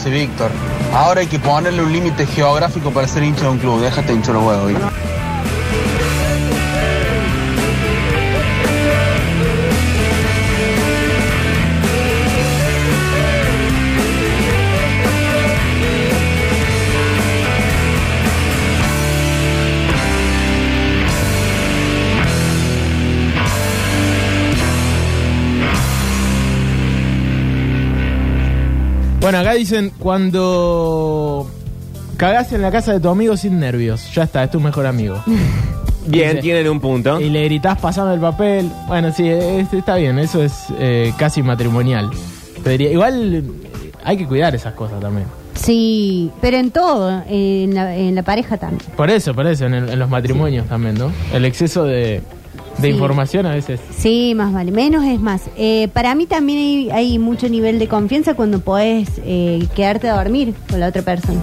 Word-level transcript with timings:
dice 0.00 0.10
Víctor. 0.10 0.50
Ahora 0.94 1.20
hay 1.20 1.26
que 1.26 1.38
ponerle 1.38 1.82
un 1.82 1.92
límite 1.92 2.26
geográfico 2.26 2.90
para 2.90 3.06
ser 3.06 3.22
hincha 3.22 3.42
de 3.42 3.48
un 3.50 3.58
club. 3.58 3.80
Déjate 3.80 4.14
hinchar 4.14 4.34
los 4.34 4.44
huevos, 4.44 4.68
Víctor. 4.68 5.09
Bueno, 29.20 29.38
acá 29.38 29.52
dicen 29.54 29.92
cuando 29.98 31.48
cagás 32.16 32.52
en 32.52 32.62
la 32.62 32.70
casa 32.70 32.92
de 32.92 33.00
tu 33.00 33.08
amigo 33.08 33.36
sin 33.36 33.60
nervios. 33.60 34.12
Ya 34.14 34.22
está, 34.24 34.44
es 34.44 34.50
tu 34.50 34.60
mejor 34.60 34.86
amigo. 34.86 35.22
Bien, 36.06 36.30
Dice- 36.30 36.42
tienen 36.42 36.68
un 36.68 36.80
punto. 36.80 37.20
Y 37.20 37.28
le 37.28 37.44
gritás 37.44 37.78
pasando 37.78 38.12
el 38.14 38.20
papel. 38.20 38.70
Bueno, 38.88 39.12
sí, 39.12 39.28
es- 39.28 39.72
está 39.72 39.96
bien, 39.96 40.18
eso 40.18 40.42
es 40.42 40.54
eh, 40.78 41.12
casi 41.18 41.42
matrimonial. 41.42 42.10
Te 42.64 42.70
diría, 42.70 42.90
igual 42.90 43.34
eh, 43.34 43.42
hay 44.02 44.16
que 44.16 44.26
cuidar 44.26 44.54
esas 44.54 44.72
cosas 44.74 44.98
también. 45.00 45.26
Sí, 45.54 46.30
pero 46.40 46.56
en 46.56 46.70
todo, 46.70 47.22
en 47.28 47.74
la, 47.74 47.94
en 47.94 48.14
la 48.14 48.22
pareja 48.22 48.56
también. 48.56 48.80
Por 48.96 49.10
eso, 49.10 49.34
por 49.34 49.46
eso, 49.46 49.66
en, 49.66 49.74
el- 49.74 49.90
en 49.90 49.98
los 49.98 50.08
matrimonios 50.08 50.66
también, 50.66 50.94
¿no? 50.94 51.12
El 51.34 51.44
exceso 51.44 51.84
de, 51.84 52.22
de 52.80 52.88
Sí. 52.88 52.94
información 52.94 53.46
a 53.46 53.54
veces. 53.54 53.80
Sí, 53.96 54.34
más 54.34 54.52
vale. 54.52 54.72
Menos 54.72 55.04
es 55.04 55.20
más. 55.20 55.42
Eh, 55.56 55.88
para 55.92 56.14
mí 56.14 56.26
también 56.26 56.58
hay, 56.58 56.90
hay 56.90 57.18
mucho 57.18 57.48
nivel 57.48 57.78
de 57.78 57.88
confianza 57.88 58.34
cuando 58.34 58.60
podés 58.60 59.08
eh, 59.24 59.66
quedarte 59.74 60.08
a 60.08 60.16
dormir 60.16 60.54
con 60.68 60.80
la 60.80 60.88
otra 60.88 61.02
persona. 61.02 61.40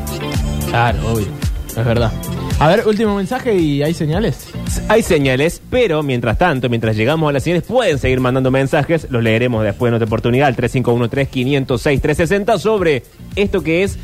Claro, 0.70 1.00
obvio. 1.14 1.28
Es 1.76 1.86
verdad. 1.86 2.12
A 2.60 2.68
ver, 2.70 2.88
último 2.88 3.16
mensaje 3.16 3.56
y 3.56 3.84
hay 3.84 3.94
señales. 3.94 4.48
Hay 4.88 5.04
señales, 5.04 5.62
pero 5.70 6.02
mientras 6.02 6.40
tanto, 6.40 6.70
mientras 6.70 6.96
llegamos 6.96 7.30
a 7.30 7.34
las 7.34 7.44
señales, 7.44 7.64
pueden 7.68 8.00
seguir 8.00 8.20
mandando 8.20 8.50
mensajes. 8.50 9.06
Los 9.12 9.22
leeremos 9.22 9.64
después 9.64 9.92
en 9.92 9.96
otra 9.96 10.08
oportunidad, 10.08 10.48
al 10.48 10.56
3513-506-360, 10.56 12.58
sobre 12.58 13.04
esto 13.36 13.62
que 13.62 13.84
es 13.84 14.00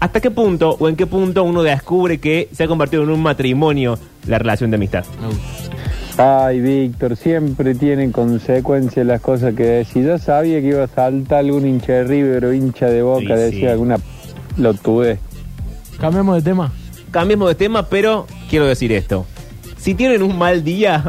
hasta 0.00 0.20
qué 0.20 0.30
punto 0.30 0.76
o 0.78 0.88
en 0.88 0.96
qué 0.96 1.06
punto 1.06 1.42
uno 1.44 1.62
descubre 1.62 2.18
que 2.18 2.48
se 2.52 2.64
ha 2.64 2.68
convertido 2.68 3.02
en 3.02 3.10
un 3.10 3.22
matrimonio 3.22 3.98
la 4.26 4.38
relación 4.38 4.70
de 4.70 4.76
amistad. 4.76 5.04
Gusta. 5.22 5.76
Ay, 6.18 6.60
Víctor, 6.60 7.16
siempre 7.16 7.76
tienen 7.76 8.10
consecuencias 8.10 9.06
las 9.06 9.20
cosas 9.20 9.54
que 9.54 9.62
decís. 9.62 10.04
Yo 10.04 10.18
sabía 10.18 10.60
que 10.60 10.66
iba 10.66 10.82
a 10.82 10.88
saltar 10.88 11.38
algún 11.40 11.64
hincha 11.64 11.92
de 11.92 12.04
River 12.04 12.44
o 12.46 12.52
hincha 12.52 12.86
de 12.86 13.02
Boca, 13.02 13.20
Sí, 13.36 13.42
decía 13.42 13.60
sí. 13.60 13.66
alguna 13.66 13.98
lo 14.56 14.74
tuve. 14.74 15.18
Cambiemos 16.00 16.34
de 16.36 16.42
tema. 16.42 16.72
Cambiemos 17.12 17.48
de 17.48 17.54
tema, 17.54 17.84
pero 17.88 18.26
quiero 18.50 18.66
decir 18.66 18.90
esto. 18.92 19.26
Si 19.76 19.94
tienen 19.94 20.22
un 20.24 20.36
mal 20.36 20.64
día, 20.64 21.04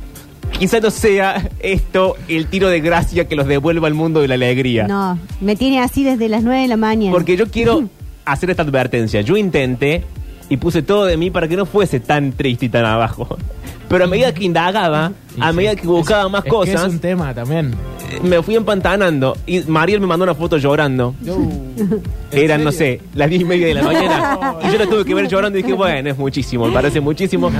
quizá 0.58 0.78
no 0.78 0.90
sea 0.92 1.50
esto 1.58 2.14
el 2.28 2.46
tiro 2.46 2.68
de 2.68 2.80
gracia 2.80 3.26
que 3.26 3.34
los 3.34 3.48
devuelva 3.48 3.88
al 3.88 3.94
mundo 3.94 4.20
de 4.20 4.28
la 4.28 4.34
alegría. 4.34 4.86
No, 4.86 5.18
me 5.40 5.56
tiene 5.56 5.80
así 5.80 6.04
desde 6.04 6.28
las 6.28 6.44
9 6.44 6.62
de 6.62 6.68
la 6.68 6.76
mañana. 6.76 7.12
Porque 7.12 7.36
yo 7.36 7.48
quiero 7.48 7.88
hacer 8.24 8.50
esta 8.50 8.62
advertencia. 8.62 9.20
Yo 9.22 9.36
intenté 9.36 10.04
y 10.48 10.56
puse 10.56 10.82
todo 10.82 11.04
de 11.06 11.16
mí 11.16 11.30
para 11.30 11.48
que 11.48 11.56
no 11.56 11.66
fuese 11.66 12.00
tan 12.00 12.32
triste 12.32 12.66
y 12.66 12.68
tan 12.68 12.84
abajo. 12.84 13.36
Pero 13.88 14.04
a 14.04 14.06
medida 14.06 14.32
que 14.32 14.44
indagaba, 14.44 15.12
a 15.38 15.52
medida 15.52 15.76
que 15.76 15.86
buscaba 15.86 16.24
es- 16.24 16.30
más 16.30 16.38
es 16.40 16.44
que 16.44 16.50
cosas, 16.50 16.86
es 16.86 16.92
un 16.94 16.98
tema 16.98 17.34
también. 17.34 17.72
eh, 18.10 18.18
me 18.22 18.42
fui 18.42 18.56
empantanando. 18.56 19.36
Y 19.46 19.60
Mariel 19.60 20.00
me 20.00 20.06
mandó 20.06 20.24
una 20.24 20.34
foto 20.34 20.56
llorando. 20.56 21.14
Eran, 22.32 22.64
no 22.64 22.72
sé, 22.72 23.00
las 23.14 23.28
diez 23.30 23.42
y 23.42 23.44
media 23.44 23.66
de 23.68 23.74
la 23.74 23.82
mañana. 23.84 24.38
y 24.66 24.72
yo 24.72 24.78
la 24.78 24.86
tuve 24.86 25.04
que 25.04 25.14
ver 25.14 25.28
llorando 25.28 25.58
y 25.58 25.62
dije, 25.62 25.74
bueno, 25.74 26.10
es 26.10 26.18
muchísimo, 26.18 26.66
me 26.66 26.72
parece 26.72 27.00
muchísimo. 27.00 27.50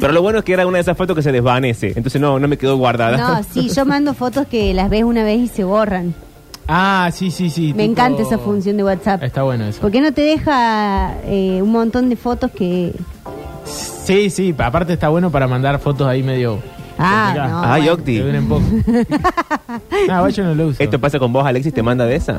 Pero 0.00 0.12
lo 0.12 0.22
bueno 0.22 0.38
es 0.38 0.44
que 0.44 0.52
era 0.52 0.66
una 0.66 0.78
de 0.78 0.82
esas 0.82 0.96
fotos 0.96 1.14
que 1.16 1.22
se 1.22 1.32
desvanece. 1.32 1.88
Entonces 1.96 2.20
no, 2.20 2.38
no 2.38 2.48
me 2.48 2.56
quedó 2.56 2.76
guardada. 2.76 3.16
No, 3.18 3.42
sí, 3.52 3.68
yo 3.74 3.84
mando 3.84 4.14
fotos 4.14 4.46
que 4.46 4.72
las 4.74 4.88
ves 4.88 5.02
una 5.04 5.24
vez 5.24 5.40
y 5.40 5.48
se 5.48 5.64
borran. 5.64 6.14
Ah, 6.68 7.10
sí, 7.14 7.30
sí, 7.30 7.48
sí. 7.50 7.72
Me 7.74 7.84
tipo- 7.84 7.92
encanta 7.92 8.22
esa 8.22 8.38
función 8.38 8.76
de 8.76 8.84
WhatsApp. 8.84 9.22
Está 9.22 9.42
bueno 9.42 9.64
eso. 9.64 9.80
Porque 9.80 10.00
no 10.02 10.12
te 10.12 10.20
deja 10.20 11.16
eh, 11.24 11.60
un 11.62 11.72
montón 11.72 12.08
de 12.10 12.16
fotos 12.16 12.50
que... 12.50 12.92
Sí, 13.64 14.30
sí, 14.30 14.54
aparte 14.56 14.92
está 14.92 15.08
bueno 15.08 15.30
para 15.30 15.46
mandar 15.48 15.78
fotos 15.80 16.06
ahí 16.06 16.22
medio. 16.22 16.58
Ah, 16.98 17.32
complicadas. 17.34 17.50
no. 17.50 17.72
Ay, 17.72 17.80
bueno. 17.82 17.94
Octi. 17.94 18.20
Poco. 18.48 18.62
no, 20.08 20.16
igual 20.16 20.32
yo 20.32 20.44
no 20.44 20.54
lo 20.54 20.66
uso. 20.68 20.82
¿Esto 20.82 20.98
pasa 20.98 21.18
con 21.18 21.32
vos, 21.32 21.46
Alexis? 21.46 21.72
¿Te 21.72 21.82
manda 21.82 22.04
de 22.06 22.16
esas? 22.16 22.38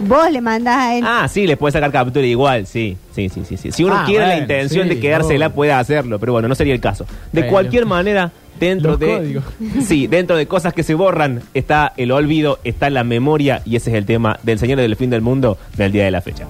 Vos 0.00 0.30
le 0.30 0.40
mandás 0.40 0.76
a 0.76 0.94
él. 0.96 1.04
Ah, 1.06 1.26
sí, 1.28 1.46
le 1.46 1.56
puede 1.56 1.72
sacar 1.72 1.90
captura 1.90 2.26
igual, 2.26 2.66
sí. 2.66 2.96
Sí, 3.14 3.28
sí, 3.28 3.42
sí. 3.48 3.56
sí. 3.56 3.72
Si 3.72 3.82
uno 3.84 3.94
Ah, 3.96 4.04
quiere 4.06 4.20
la 4.26 4.26
bueno, 4.32 4.42
intención 4.42 4.88
sí, 4.88 4.94
de 4.94 5.00
quedársela, 5.00 5.46
obvio. 5.46 5.54
puede 5.54 5.72
hacerlo, 5.72 6.18
pero 6.18 6.32
bueno, 6.32 6.48
no 6.48 6.54
sería 6.54 6.74
el 6.74 6.80
caso. 6.80 7.04
De 7.32 7.40
Bueno. 7.40 7.52
cualquier 7.52 7.86
manera, 7.86 8.30
dentro 8.60 8.92
Los 8.92 9.00
de. 9.00 9.06
códigos. 9.06 9.44
Sí, 9.86 10.06
dentro 10.06 10.36
de 10.36 10.46
cosas 10.46 10.74
que 10.74 10.82
se 10.82 10.94
borran, 10.94 11.42
está 11.54 11.92
el 11.96 12.12
olvido, 12.12 12.58
está 12.62 12.90
la 12.90 13.04
memoria, 13.04 13.62
y 13.64 13.76
ese 13.76 13.90
es 13.90 13.96
el 13.96 14.04
tema 14.04 14.38
del 14.42 14.58
Señor 14.58 14.78
del 14.78 14.96
Fin 14.96 15.08
del 15.10 15.22
Mundo 15.22 15.56
del 15.76 15.92
día 15.92 16.04
de 16.04 16.10
la 16.10 16.20
fecha. 16.20 16.44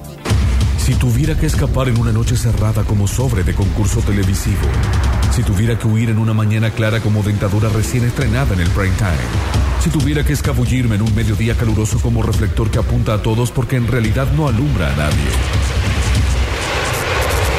Si 0.78 0.94
tuviera 0.94 1.34
que 1.34 1.46
escapar 1.46 1.88
en 1.88 1.98
una 2.00 2.12
noche 2.12 2.36
cerrada 2.36 2.82
como 2.84 3.06
sobre 3.06 3.42
de 3.44 3.54
concurso 3.54 4.00
televisivo. 4.00 4.58
Si 5.36 5.42
tuviera 5.42 5.78
que 5.78 5.86
huir 5.86 6.08
en 6.08 6.18
una 6.18 6.32
mañana 6.32 6.70
clara 6.70 6.98
como 6.98 7.22
dentadura 7.22 7.68
recién 7.68 8.06
estrenada 8.06 8.54
en 8.54 8.60
el 8.60 8.70
prime 8.70 8.96
time. 8.96 9.10
Si 9.80 9.90
tuviera 9.90 10.24
que 10.24 10.32
escabullirme 10.32 10.94
en 10.94 11.02
un 11.02 11.14
mediodía 11.14 11.54
caluroso 11.54 12.00
como 12.00 12.22
reflector 12.22 12.70
que 12.70 12.78
apunta 12.78 13.12
a 13.12 13.20
todos 13.20 13.50
porque 13.50 13.76
en 13.76 13.86
realidad 13.86 14.26
no 14.34 14.48
alumbra 14.48 14.94
a 14.94 14.96
nadie. 14.96 15.28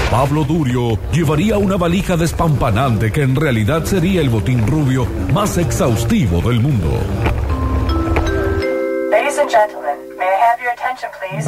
Pablo 0.09 0.43
Durio 0.43 0.97
llevaría 1.11 1.59
una 1.59 1.77
valija 1.77 2.17
despampanante 2.17 3.11
que 3.11 3.21
en 3.21 3.35
realidad 3.35 3.85
sería 3.85 4.21
el 4.21 4.29
botín 4.29 4.65
rubio 4.65 5.05
más 5.31 5.59
exhaustivo 5.59 6.41
del 6.41 6.59
mundo. 6.59 6.89
Ladies 9.11 9.38
and 9.38 9.51
gentlemen, 9.51 9.97
may 10.17 10.25
I 10.25 10.39
have 10.49 10.59
your 10.63 10.71
attention, 10.71 11.11
please? 11.19 11.47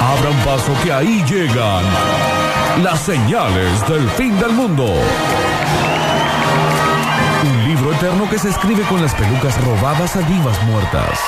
Abran 0.00 0.44
paso 0.46 0.72
que 0.82 0.90
ahí 0.90 1.22
llegan 1.28 2.57
las 2.82 3.00
señales 3.00 3.88
del 3.88 4.08
fin 4.10 4.38
del 4.38 4.52
mundo. 4.52 4.86
Un 7.44 7.68
libro 7.68 7.92
eterno 7.92 8.28
que 8.30 8.38
se 8.38 8.50
escribe 8.50 8.82
con 8.84 9.02
las 9.02 9.14
pelucas 9.14 9.60
robadas 9.64 10.14
a 10.16 10.20
divas 10.20 10.64
muertas. 10.64 11.18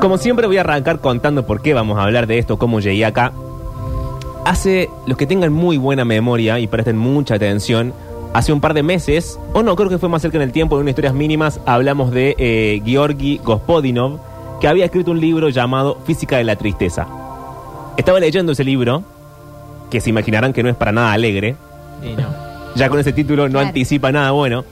Como 0.00 0.16
siempre 0.16 0.46
voy 0.46 0.58
a 0.58 0.60
arrancar 0.60 1.00
contando 1.00 1.46
por 1.46 1.60
qué 1.62 1.74
vamos 1.74 1.98
a 1.98 2.04
hablar 2.04 2.26
de 2.26 2.38
esto, 2.38 2.58
cómo 2.58 2.80
llegué 2.80 3.04
acá. 3.04 3.32
Hace, 4.44 4.88
los 5.06 5.18
que 5.18 5.26
tengan 5.26 5.52
muy 5.52 5.76
buena 5.76 6.04
memoria 6.04 6.58
y 6.58 6.66
presten 6.66 6.96
mucha 6.96 7.34
atención, 7.34 7.92
hace 8.32 8.52
un 8.52 8.60
par 8.60 8.74
de 8.74 8.82
meses, 8.82 9.38
o 9.52 9.62
no, 9.62 9.74
creo 9.76 9.88
que 9.88 9.98
fue 9.98 10.08
más 10.08 10.22
cerca 10.22 10.36
en 10.38 10.42
el 10.42 10.52
tiempo, 10.52 10.76
en 10.76 10.82
unas 10.82 10.90
historias 10.90 11.14
mínimas, 11.14 11.60
hablamos 11.66 12.10
de 12.12 12.36
eh, 12.38 12.80
Georgi 12.84 13.40
Gospodinov, 13.42 14.18
que 14.60 14.68
había 14.68 14.84
escrito 14.84 15.10
un 15.10 15.20
libro 15.20 15.48
llamado 15.48 15.98
Física 16.06 16.36
de 16.36 16.44
la 16.44 16.56
Tristeza. 16.56 17.06
Estaba 17.96 18.20
leyendo 18.20 18.52
ese 18.52 18.64
libro, 18.64 19.02
que 19.90 20.00
se 20.00 20.10
imaginarán 20.10 20.52
que 20.52 20.62
no 20.62 20.68
es 20.68 20.76
para 20.76 20.92
nada 20.92 21.12
alegre, 21.12 21.56
Y 22.04 22.10
no. 22.20 22.28
ya 22.76 22.88
con 22.88 23.00
ese 23.00 23.12
título 23.12 23.44
no 23.48 23.52
Claro. 23.52 23.66
anticipa 23.68 24.12
nada 24.12 24.30
bueno. 24.30 24.64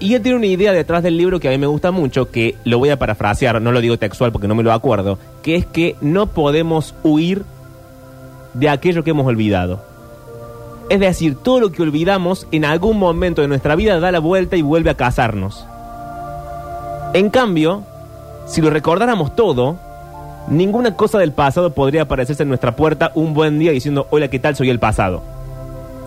Y 0.00 0.14
él 0.14 0.22
tiene 0.22 0.36
una 0.38 0.46
idea 0.46 0.72
detrás 0.72 1.02
del 1.02 1.16
libro 1.16 1.40
que 1.40 1.48
a 1.48 1.50
mí 1.52 1.58
me 1.58 1.66
gusta 1.66 1.90
mucho, 1.90 2.30
que 2.30 2.56
lo 2.64 2.78
voy 2.78 2.90
a 2.90 2.98
parafrasear, 2.98 3.60
no 3.62 3.72
lo 3.72 3.80
digo 3.80 3.96
textual 3.96 4.32
porque 4.32 4.48
no 4.48 4.54
me 4.54 4.62
lo 4.62 4.72
acuerdo, 4.72 5.18
que 5.42 5.56
es 5.56 5.66
que 5.66 5.96
no 6.00 6.26
podemos 6.26 6.94
huir 7.04 7.44
de 8.54 8.68
aquello 8.68 9.02
que 9.02 9.10
hemos 9.10 9.26
olvidado. 9.26 9.80
Es 10.90 11.00
decir, 11.00 11.36
todo 11.36 11.60
lo 11.60 11.72
que 11.72 11.82
olvidamos 11.82 12.46
en 12.52 12.64
algún 12.64 12.98
momento 12.98 13.42
de 13.42 13.48
nuestra 13.48 13.74
vida 13.74 13.98
da 14.00 14.12
la 14.12 14.18
vuelta 14.18 14.56
y 14.56 14.62
vuelve 14.62 14.90
a 14.90 14.96
casarnos. 14.96 15.66
En 17.14 17.30
cambio, 17.30 17.84
si 18.46 18.60
lo 18.60 18.70
recordáramos 18.70 19.34
todo, 19.34 19.76
ninguna 20.48 20.94
cosa 20.96 21.18
del 21.18 21.32
pasado 21.32 21.70
podría 21.70 22.02
aparecerse 22.02 22.42
en 22.42 22.48
nuestra 22.48 22.76
puerta 22.76 23.12
un 23.14 23.32
buen 23.34 23.58
día 23.58 23.72
diciendo, 23.72 24.06
hola, 24.10 24.28
¿qué 24.28 24.38
tal? 24.38 24.56
Soy 24.56 24.68
el 24.68 24.78
pasado. 24.78 25.22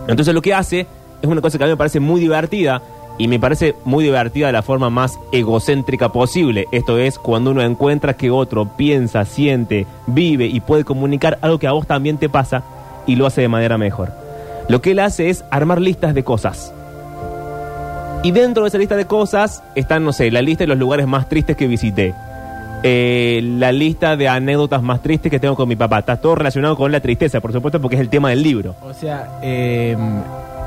Entonces 0.06 0.32
lo 0.32 0.42
que 0.42 0.54
hace 0.54 0.86
es 1.22 1.28
una 1.28 1.40
cosa 1.40 1.58
que 1.58 1.64
a 1.64 1.66
mí 1.66 1.72
me 1.72 1.76
parece 1.76 1.98
muy 1.98 2.20
divertida 2.20 2.80
y 3.18 3.26
me 3.26 3.40
parece 3.40 3.74
muy 3.84 4.04
divertida 4.04 4.46
de 4.46 4.52
la 4.52 4.62
forma 4.62 4.90
más 4.90 5.18
egocéntrica 5.32 6.12
posible. 6.12 6.66
Esto 6.70 6.98
es 6.98 7.18
cuando 7.18 7.50
uno 7.50 7.62
encuentra 7.62 8.14
que 8.14 8.30
otro 8.30 8.76
piensa, 8.76 9.24
siente, 9.24 9.86
vive 10.06 10.46
y 10.46 10.60
puede 10.60 10.84
comunicar 10.84 11.38
algo 11.42 11.58
que 11.58 11.66
a 11.66 11.72
vos 11.72 11.86
también 11.86 12.18
te 12.18 12.28
pasa 12.28 12.62
y 13.06 13.16
lo 13.16 13.26
hace 13.26 13.40
de 13.40 13.48
manera 13.48 13.76
mejor. 13.76 14.12
Lo 14.68 14.82
que 14.82 14.90
él 14.90 14.98
hace 14.98 15.30
es 15.30 15.44
armar 15.50 15.80
listas 15.80 16.14
de 16.14 16.24
cosas. 16.24 16.72
Y 18.22 18.32
dentro 18.32 18.64
de 18.64 18.68
esa 18.68 18.78
lista 18.78 18.96
de 18.96 19.06
cosas 19.06 19.62
están, 19.74 20.04
no 20.04 20.12
sé, 20.12 20.30
la 20.30 20.42
lista 20.42 20.64
de 20.64 20.68
los 20.68 20.78
lugares 20.78 21.06
más 21.06 21.28
tristes 21.28 21.56
que 21.56 21.66
visité. 21.66 22.14
Eh, 22.82 23.40
la 23.42 23.72
lista 23.72 24.16
de 24.16 24.28
anécdotas 24.28 24.82
más 24.82 25.02
tristes 25.02 25.30
que 25.30 25.40
tengo 25.40 25.56
con 25.56 25.68
mi 25.68 25.76
papá. 25.76 26.00
Está 26.00 26.16
todo 26.16 26.34
relacionado 26.34 26.76
con 26.76 26.92
la 26.92 27.00
tristeza, 27.00 27.40
por 27.40 27.52
supuesto, 27.52 27.80
porque 27.80 27.96
es 27.96 28.00
el 28.00 28.08
tema 28.08 28.30
del 28.30 28.42
libro. 28.42 28.74
O 28.82 28.92
sea, 28.92 29.38
eh, 29.42 29.96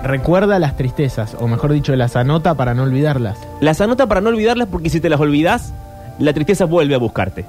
recuerda 0.04 0.60
las 0.60 0.76
tristezas, 0.76 1.36
o 1.40 1.48
mejor 1.48 1.72
dicho, 1.72 1.96
las 1.96 2.16
anota 2.16 2.56
para 2.56 2.74
no 2.74 2.84
olvidarlas. 2.84 3.38
Las 3.60 3.82
anota 3.82 4.08
para 4.08 4.22
no 4.22 4.30
olvidarlas 4.30 4.68
porque 4.70 4.90
si 4.90 5.00
te 5.00 5.10
las 5.10 5.20
olvidas, 5.20 5.74
la 6.20 6.34
tristeza 6.34 6.66
vuelve 6.66 6.96
a 6.96 7.00
buscarte. 7.00 7.46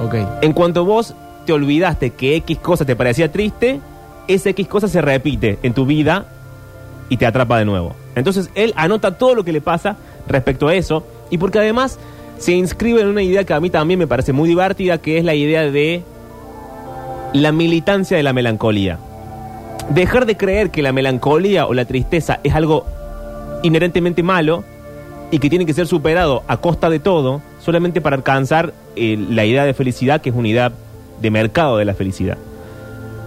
Ok. 0.00 0.14
En 0.42 0.52
cuanto 0.52 0.84
vos 0.84 1.14
te 1.44 1.52
olvidaste 1.52 2.10
que 2.10 2.36
X 2.36 2.58
cosa 2.58 2.84
te 2.84 2.96
parecía 2.96 3.30
triste, 3.30 3.80
esa 4.28 4.50
X 4.50 4.68
cosa 4.68 4.88
se 4.88 5.00
repite 5.00 5.58
en 5.62 5.72
tu 5.72 5.86
vida 5.86 6.26
y 7.08 7.16
te 7.16 7.26
atrapa 7.26 7.58
de 7.58 7.64
nuevo. 7.64 7.94
Entonces 8.14 8.50
él 8.54 8.72
anota 8.76 9.18
todo 9.18 9.34
lo 9.34 9.44
que 9.44 9.52
le 9.52 9.60
pasa 9.60 9.96
respecto 10.26 10.68
a 10.68 10.74
eso 10.74 11.06
y 11.30 11.38
porque 11.38 11.58
además 11.58 11.98
se 12.38 12.52
inscribe 12.52 13.00
en 13.00 13.08
una 13.08 13.22
idea 13.22 13.44
que 13.44 13.54
a 13.54 13.60
mí 13.60 13.70
también 13.70 13.98
me 13.98 14.06
parece 14.06 14.32
muy 14.32 14.48
divertida, 14.48 14.98
que 14.98 15.18
es 15.18 15.24
la 15.24 15.34
idea 15.34 15.62
de 15.70 16.02
la 17.32 17.52
militancia 17.52 18.16
de 18.16 18.22
la 18.22 18.32
melancolía. 18.32 18.98
Dejar 19.90 20.26
de 20.26 20.36
creer 20.36 20.70
que 20.70 20.82
la 20.82 20.92
melancolía 20.92 21.66
o 21.66 21.74
la 21.74 21.84
tristeza 21.84 22.40
es 22.42 22.54
algo 22.54 22.86
inherentemente 23.62 24.22
malo 24.22 24.64
y 25.30 25.38
que 25.38 25.50
tiene 25.50 25.66
que 25.66 25.72
ser 25.72 25.86
superado 25.86 26.42
a 26.46 26.58
costa 26.58 26.90
de 26.90 27.00
todo, 27.00 27.42
solamente 27.60 28.00
para 28.00 28.16
alcanzar 28.16 28.72
eh, 28.94 29.18
la 29.30 29.44
idea 29.44 29.64
de 29.64 29.74
felicidad, 29.74 30.20
que 30.20 30.30
es 30.30 30.36
una 30.36 30.48
idea 30.48 30.72
de 31.20 31.30
mercado 31.30 31.76
de 31.76 31.84
la 31.84 31.94
felicidad. 31.94 32.38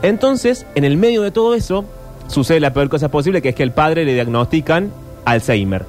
Entonces, 0.02 0.66
en 0.76 0.84
el 0.84 0.98
medio 0.98 1.22
de 1.22 1.32
todo 1.32 1.56
eso, 1.56 1.86
sucede 2.28 2.60
la 2.60 2.74
peor 2.74 2.90
cosa 2.90 3.10
posible, 3.10 3.42
que 3.42 3.50
es 3.50 3.56
que 3.56 3.64
al 3.64 3.72
padre 3.72 4.06
le 4.06 4.14
diagnostican 4.14 4.92
Alzheimer. 5.26 5.86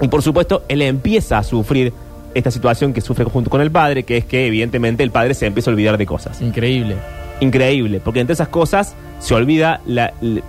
Y 0.00 0.08
por 0.08 0.22
supuesto, 0.22 0.62
él 0.68 0.82
empieza 0.82 1.38
a 1.38 1.42
sufrir 1.42 1.92
esta 2.34 2.50
situación 2.50 2.92
que 2.92 3.00
sufre 3.00 3.24
junto 3.24 3.50
con 3.50 3.60
el 3.60 3.70
padre, 3.70 4.02
que 4.04 4.18
es 4.18 4.24
que 4.24 4.46
evidentemente 4.46 5.02
el 5.02 5.10
padre 5.10 5.34
se 5.34 5.46
empieza 5.46 5.70
a 5.70 5.74
olvidar 5.74 5.98
de 5.98 6.06
cosas. 6.06 6.40
Increíble. 6.40 6.96
Increíble, 7.40 8.00
porque 8.04 8.20
entre 8.20 8.34
esas 8.34 8.48
cosas 8.48 8.94
se 9.18 9.34
olvida 9.34 9.80
la, 9.86 10.12
la- 10.20 10.42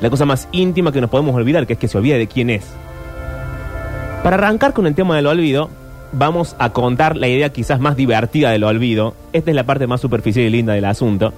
la 0.00 0.10
cosa 0.10 0.24
más 0.26 0.48
íntima 0.52 0.92
que 0.92 1.00
nos 1.00 1.08
podemos 1.10 1.34
olvidar, 1.34 1.66
que 1.66 1.74
es 1.74 1.78
que 1.78 1.88
se 1.88 1.96
olvida 1.98 2.16
de 2.16 2.26
quién 2.26 2.50
es. 2.50 2.64
Para 4.22 4.36
arrancar 4.36 4.72
con 4.72 4.86
el 4.86 4.94
tema 4.94 5.16
del 5.16 5.26
olvido, 5.26 5.70
vamos 6.12 6.56
a 6.58 6.70
contar 6.72 7.16
la 7.16 7.28
idea 7.28 7.50
quizás 7.50 7.78
más 7.80 7.96
divertida 7.96 8.50
del 8.50 8.64
olvido. 8.64 9.14
Esta 9.32 9.50
es 9.50 9.54
la 9.54 9.64
parte 9.64 9.86
más 9.86 10.00
superficial 10.00 10.44
y 10.46 10.50
linda 10.50 10.72
del 10.72 10.84
asunto, 10.86 11.32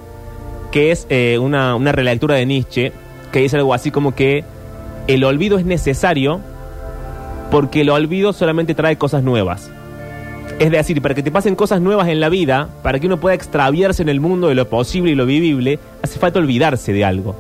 que 0.77 0.91
es 0.91 1.07
eh, 1.09 1.39
una, 1.41 1.75
una 1.75 1.91
relectura 1.91 2.35
de 2.35 2.45
Nietzsche, 2.45 2.93
que 3.33 3.39
dice 3.39 3.57
algo 3.57 3.73
así 3.73 3.91
como 3.91 4.15
que 4.15 4.45
el 5.07 5.25
olvido 5.25 5.57
es 5.57 5.65
necesario 5.65 6.43
porque 7.51 7.81
el 7.81 7.89
olvido 7.89 8.35
solamente 8.35 8.75
trae 8.75 8.99
cosas 8.99 9.23
nuevas. 9.23 9.71
Es 10.59 10.71
decir, 10.71 11.01
para 11.01 11.15
que 11.15 11.23
te 11.23 11.31
pasen 11.31 11.55
cosas 11.55 11.81
nuevas 11.81 12.09
en 12.09 12.21
la 12.21 12.29
vida, 12.29 12.69
para 12.83 13.01
que 13.01 13.07
uno 13.07 13.19
pueda 13.19 13.35
extraviarse 13.35 14.03
en 14.03 14.11
el 14.11 14.21
mundo 14.21 14.49
de 14.49 14.55
lo 14.55 14.69
posible 14.69 15.13
y 15.13 15.15
lo 15.15 15.25
vivible, 15.25 15.79
hace 16.03 16.19
falta 16.19 16.41
olvidarse 16.41 16.93
de 16.93 17.07
algo. 17.07 17.35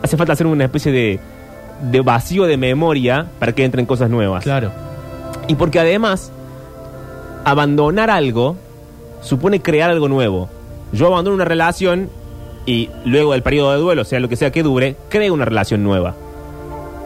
Hace 0.00 0.16
falta 0.16 0.34
hacer 0.34 0.46
una 0.46 0.66
especie 0.66 0.92
de, 0.92 1.18
de 1.90 2.00
vacío 2.02 2.44
de 2.44 2.56
memoria 2.56 3.26
para 3.40 3.52
que 3.52 3.64
entren 3.64 3.84
cosas 3.84 4.10
nuevas. 4.10 4.44
Claro. 4.44 4.70
Y 5.48 5.56
porque 5.56 5.80
además, 5.80 6.30
abandonar 7.44 8.10
algo 8.10 8.56
supone 9.22 9.60
crear 9.60 9.90
algo 9.90 10.08
nuevo. 10.08 10.48
Yo 10.92 11.08
abandono 11.08 11.34
una 11.34 11.44
relación 11.44 12.10
y 12.70 12.88
luego 13.04 13.32
del 13.32 13.42
periodo 13.42 13.72
de 13.72 13.78
duelo, 13.78 14.04
sea 14.04 14.20
lo 14.20 14.28
que 14.28 14.36
sea 14.36 14.52
que 14.52 14.62
dure, 14.62 14.94
creo 15.08 15.34
una 15.34 15.44
relación 15.44 15.82
nueva. 15.82 16.14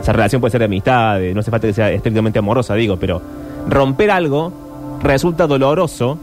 Esa 0.01 0.13
relación 0.13 0.41
puede 0.41 0.51
ser 0.51 0.59
de 0.59 0.67
amistad, 0.67 1.19
de- 1.19 1.33
no 1.33 1.41
hace 1.41 1.51
falta 1.51 1.67
que 1.67 1.73
sea 1.73 1.91
estrictamente 1.91 2.39
amorosa, 2.39 2.75
digo, 2.75 2.99
pero 2.99 3.23
romper 3.69 4.11
algo 4.11 4.53
resulta 5.03 5.47
doloroso 5.47 6.19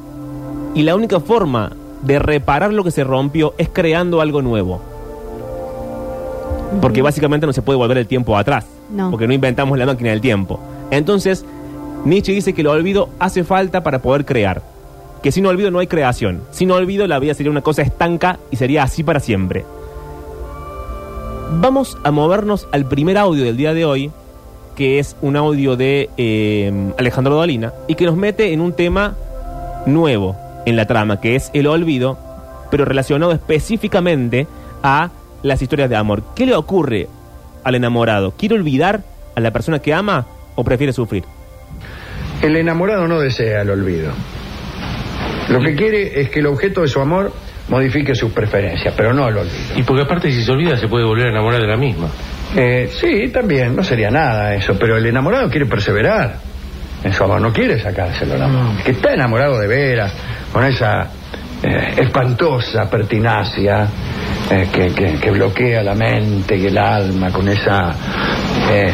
y 0.75 0.83
la 0.83 0.93
única 0.95 1.19
forma 1.19 1.71
de 2.03 2.19
reparar 2.19 2.71
lo 2.71 2.83
que 2.83 2.91
se 2.91 3.03
rompió 3.03 3.55
es 3.57 3.69
creando 3.69 4.21
algo 4.21 4.41
nuevo. 4.43 4.79
Porque 6.81 7.01
básicamente 7.01 7.45
no 7.47 7.53
se 7.53 7.61
puede 7.61 7.77
volver 7.77 7.97
el 7.97 8.07
tiempo 8.07 8.37
atrás. 8.37 8.65
No. 8.91 9.09
Porque 9.11 9.27
no 9.27 9.33
inventamos 9.33 9.77
la 9.77 9.85
máquina 9.85 10.11
del 10.11 10.21
tiempo. 10.21 10.59
Entonces, 10.89 11.45
Nietzsche 12.05 12.31
dice 12.33 12.53
que 12.53 12.61
el 12.61 12.67
olvido 12.67 13.09
hace 13.19 13.43
falta 13.43 13.81
para 13.83 13.99
poder 14.01 14.25
crear. 14.25 14.61
Que 15.21 15.31
sin 15.31 15.45
olvido 15.45 15.71
no 15.71 15.79
hay 15.79 15.87
creación. 15.87 16.41
Sin 16.51 16.71
olvido 16.71 17.05
la 17.07 17.19
vida 17.19 17.33
sería 17.33 17.51
una 17.51 17.61
cosa 17.61 17.81
estanca 17.81 18.39
y 18.49 18.55
sería 18.55 18.83
así 18.83 19.03
para 19.03 19.19
siempre. 19.19 19.65
Vamos 21.59 21.97
a 22.03 22.11
movernos 22.11 22.67
al 22.71 22.85
primer 22.85 23.17
audio 23.17 23.43
del 23.43 23.57
día 23.57 23.73
de 23.73 23.85
hoy, 23.85 24.11
que 24.75 24.99
es 24.99 25.15
un 25.21 25.35
audio 25.35 25.75
de 25.75 26.09
eh, 26.17 26.71
Alejandro 26.97 27.35
Dolina, 27.35 27.73
y 27.87 27.95
que 27.95 28.05
nos 28.05 28.15
mete 28.15 28.53
en 28.53 28.61
un 28.61 28.73
tema 28.73 29.15
nuevo 29.85 30.35
en 30.65 30.75
la 30.75 30.85
trama, 30.85 31.19
que 31.19 31.35
es 31.35 31.51
el 31.53 31.67
olvido, 31.67 32.17
pero 32.71 32.85
relacionado 32.85 33.31
específicamente 33.31 34.47
a 34.81 35.11
las 35.43 35.61
historias 35.61 35.89
de 35.89 35.97
amor. 35.97 36.23
¿Qué 36.35 36.45
le 36.45 36.55
ocurre 36.55 37.07
al 37.63 37.75
enamorado? 37.75 38.31
¿Quiere 38.31 38.55
olvidar 38.55 39.01
a 39.35 39.39
la 39.39 39.51
persona 39.51 39.79
que 39.79 39.93
ama 39.93 40.25
o 40.55 40.63
prefiere 40.63 40.93
sufrir? 40.93 41.25
El 42.41 42.55
enamorado 42.55 43.07
no 43.07 43.19
desea 43.19 43.61
el 43.61 43.69
olvido. 43.69 44.11
Lo 45.49 45.59
que 45.59 45.75
quiere 45.75 46.21
es 46.21 46.29
que 46.29 46.39
el 46.39 46.47
objeto 46.47 46.81
de 46.81 46.87
su 46.87 46.99
amor 46.99 47.33
modifique 47.69 48.13
sus 48.15 48.31
preferencias, 48.31 48.93
pero 48.95 49.13
no 49.13 49.27
el 49.27 49.37
olvido. 49.37 49.75
Y 49.75 49.83
porque 49.83 50.03
aparte 50.03 50.31
si 50.31 50.43
se 50.43 50.51
olvida 50.51 50.77
se 50.77 50.87
puede 50.87 51.05
volver 51.05 51.27
a 51.27 51.29
enamorar 51.29 51.61
de 51.61 51.67
la 51.67 51.77
misma. 51.77 52.09
Eh, 52.55 52.89
sí, 52.91 53.29
también, 53.29 53.75
no 53.75 53.83
sería 53.83 54.09
nada 54.09 54.53
eso, 54.53 54.77
pero 54.77 54.97
el 54.97 55.05
enamorado 55.05 55.49
quiere 55.49 55.65
perseverar 55.65 56.35
en 57.03 57.13
su 57.13 57.23
amor, 57.23 57.41
no 57.41 57.51
quiere 57.53 57.79
sacárselo 57.79 58.37
la 58.37 58.47
mano. 58.47 58.77
El 58.77 58.83
que 58.83 58.91
está 58.91 59.13
enamorado 59.13 59.59
de 59.59 59.67
veras, 59.67 60.13
con 60.51 60.65
esa 60.65 61.09
eh, 61.63 61.93
espantosa 61.97 62.89
pertinacia 62.89 63.87
eh, 64.51 64.67
que, 64.71 64.87
que- 64.93 65.17
que 65.19 65.31
bloquea 65.31 65.81
la 65.83 65.95
mente 65.95 66.57
y 66.57 66.65
el 66.67 66.77
alma, 66.77 67.31
con 67.31 67.47
esa 67.47 67.91
eh, 68.69 68.91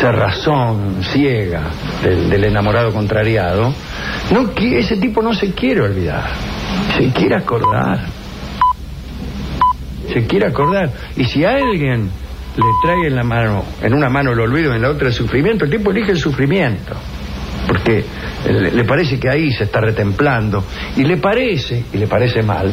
cerrazón 0.00 1.02
ciega 1.12 1.62
del, 2.02 2.44
enamorado 2.44 2.92
contrariado, 2.92 3.72
no, 4.32 4.54
qui- 4.54 4.74
ese 4.76 4.96
tipo 4.96 5.22
no 5.22 5.32
se 5.34 5.52
quiere 5.52 5.80
olvidar, 5.82 6.24
se 6.96 7.08
quiere 7.12 7.36
acordar 7.36 8.00
se 10.12 10.26
quiere 10.26 10.46
acordar. 10.46 10.90
Y 11.16 11.24
si 11.24 11.44
alguien 11.44 12.04
le 12.56 12.64
trae 12.84 13.06
en 13.08 13.16
la 13.16 13.24
mano, 13.24 13.64
en 13.82 13.94
una 13.94 14.08
mano 14.08 14.32
el 14.32 14.38
olvido 14.40 14.72
y 14.72 14.76
en 14.76 14.82
la 14.82 14.90
otra 14.90 15.08
el 15.08 15.14
sufrimiento, 15.14 15.64
el 15.64 15.70
tipo 15.70 15.90
elige 15.90 16.12
el 16.12 16.18
sufrimiento. 16.18 16.94
Porque 17.66 18.04
le 18.46 18.84
parece 18.84 19.18
que 19.18 19.28
ahí 19.30 19.50
se 19.50 19.64
está 19.64 19.80
retemplando. 19.80 20.62
Y 20.96 21.04
le 21.04 21.16
parece, 21.16 21.84
y 21.92 21.96
le 21.96 22.06
parece 22.06 22.42
mal, 22.42 22.72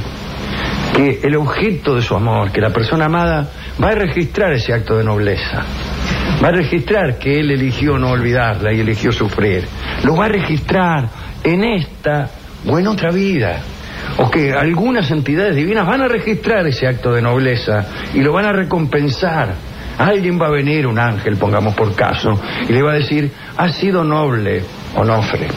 que 0.94 1.20
el 1.24 1.36
objeto 1.36 1.96
de 1.96 2.02
su 2.02 2.16
amor, 2.16 2.52
que 2.52 2.62
la 2.62 2.72
persona 2.72 3.06
amada, 3.06 3.48
va 3.82 3.90
a 3.90 3.96
registrar 3.96 4.54
ese 4.54 4.74
acto 4.74 4.98
de 4.98 5.04
nobleza. 5.04 5.64
Va 6.44 6.50
a 6.50 6.52
registrar 6.52 7.18
que 7.18 7.40
él 7.40 7.52
eligió 7.52 7.98
no 7.98 8.10
olvidarla 8.10 8.74
y 8.74 8.80
eligió 8.80 9.12
sufrir. 9.12 9.66
Lo 10.04 10.16
va 10.16 10.26
a 10.26 10.30
registrar 10.30 11.10
en 11.44 11.64
esta 11.64 12.30
o 12.68 12.78
en 12.78 12.88
otra 12.88 13.12
vida. 13.12 13.62
O 14.18 14.30
que 14.30 14.52
algunas 14.52 15.10
entidades 15.12 15.56
divinas 15.56 15.86
van 15.86 16.02
a 16.02 16.08
registrar 16.08 16.66
ese 16.68 16.88
acto 16.88 17.14
de 17.14 17.22
nobleza 17.22 17.86
y 18.14 18.22
lo 18.22 18.34
van 18.34 18.46
a 18.46 18.52
recompensar. 18.52 19.54
Alguien 19.98 20.42
va 20.42 20.48
a 20.48 20.52
venir, 20.52 20.88
un 20.88 20.98
ángel, 20.98 21.38
pongamos 21.38 21.76
por 21.76 21.94
caso, 21.96 22.40
y 22.68 22.74
le 22.74 22.82
va 22.82 22.94
a 22.94 22.96
decir, 22.96 23.32
has 23.58 23.76
sido 23.76 24.04
noble, 24.04 24.64
Onofre. 24.96 25.48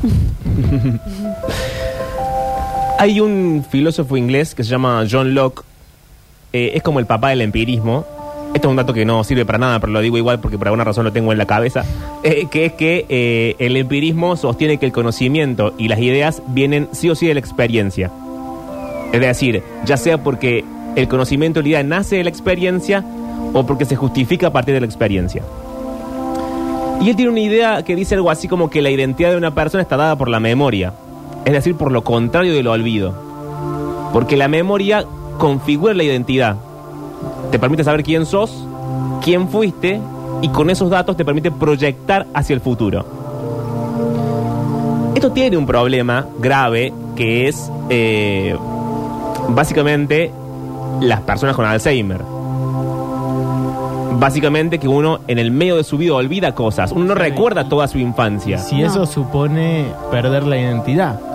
Hay 3.00 3.18
un 3.18 3.64
filósofo 3.66 4.18
inglés 4.18 4.54
que 4.54 4.62
se 4.62 4.68
llama 4.68 5.06
John 5.10 5.32
Locke, 5.32 5.62
eh, 6.52 6.72
es 6.74 6.82
como 6.82 7.00
el 7.00 7.06
papá 7.06 7.30
del 7.30 7.40
empirismo. 7.40 8.04
Esto 8.52 8.68
es 8.68 8.70
un 8.70 8.76
dato 8.76 8.92
que 8.92 9.06
no 9.06 9.24
sirve 9.24 9.46
para 9.46 9.56
nada, 9.56 9.80
pero 9.80 9.90
lo 9.90 10.02
digo 10.02 10.18
igual 10.18 10.38
porque 10.40 10.58
por 10.58 10.68
alguna 10.68 10.84
razón 10.84 11.06
lo 11.06 11.10
tengo 11.10 11.32
en 11.32 11.38
la 11.38 11.46
cabeza. 11.46 11.82
eh, 12.24 12.48
que 12.50 12.66
es 12.66 12.72
que 12.74 13.06
eh, 13.08 13.56
el 13.58 13.78
empirismo 13.78 14.36
sostiene 14.36 14.76
que 14.76 14.84
el 14.84 14.92
conocimiento 14.92 15.72
y 15.78 15.88
las 15.88 15.98
ideas 15.98 16.42
vienen 16.48 16.90
sí 16.92 17.08
o 17.08 17.14
sí 17.14 17.26
de 17.26 17.32
la 17.32 17.40
experiencia. 17.40 18.10
Es 19.14 19.20
decir, 19.22 19.62
ya 19.86 19.96
sea 19.96 20.22
porque 20.22 20.62
el 20.94 21.08
conocimiento 21.08 21.60
y 21.60 21.62
la 21.62 21.68
idea 21.70 21.82
nace 21.84 22.16
de 22.16 22.24
la 22.24 22.28
experiencia 22.28 23.02
o 23.54 23.64
porque 23.64 23.86
se 23.86 23.96
justifica 23.96 24.48
a 24.48 24.52
partir 24.52 24.74
de 24.74 24.80
la 24.80 24.86
experiencia. 24.86 25.42
Y 27.00 27.08
él 27.08 27.16
tiene 27.16 27.30
una 27.30 27.40
idea 27.40 27.82
que 27.82 27.96
dice 27.96 28.14
algo 28.14 28.30
así 28.30 28.46
como 28.46 28.68
que 28.68 28.82
la 28.82 28.90
identidad 28.90 29.30
de 29.30 29.38
una 29.38 29.54
persona 29.54 29.82
está 29.82 29.96
dada 29.96 30.16
por 30.16 30.28
la 30.28 30.38
memoria, 30.38 30.92
es 31.50 31.54
decir, 31.54 31.74
por 31.74 31.90
lo 31.90 32.04
contrario 32.04 32.54
del 32.54 32.68
olvido. 32.68 33.12
Porque 34.12 34.36
la 34.36 34.46
memoria 34.46 35.04
configura 35.36 35.94
la 35.94 36.04
identidad, 36.04 36.54
te 37.50 37.58
permite 37.58 37.82
saber 37.82 38.04
quién 38.04 38.24
sos, 38.24 38.64
quién 39.20 39.48
fuiste 39.48 40.00
y 40.42 40.48
con 40.50 40.70
esos 40.70 40.90
datos 40.90 41.16
te 41.16 41.24
permite 41.24 41.50
proyectar 41.50 42.28
hacia 42.34 42.54
el 42.54 42.60
futuro. 42.60 43.04
Esto 45.16 45.32
tiene 45.32 45.56
un 45.56 45.66
problema 45.66 46.24
grave 46.38 46.92
que 47.16 47.48
es 47.48 47.68
eh, 47.88 48.56
básicamente 49.48 50.30
las 51.00 51.20
personas 51.22 51.56
con 51.56 51.64
Alzheimer. 51.64 52.20
Básicamente 54.20 54.78
que 54.78 54.86
uno 54.86 55.20
en 55.26 55.40
el 55.40 55.50
medio 55.50 55.76
de 55.76 55.82
su 55.82 55.98
vida 55.98 56.14
olvida 56.14 56.54
cosas, 56.54 56.92
uno 56.92 57.06
no 57.06 57.14
recuerda 57.16 57.68
toda 57.68 57.88
su 57.88 57.98
infancia. 57.98 58.58
Si 58.58 58.82
eso 58.82 59.04
supone 59.04 59.86
perder 60.12 60.44
la 60.44 60.58
identidad. 60.58 61.29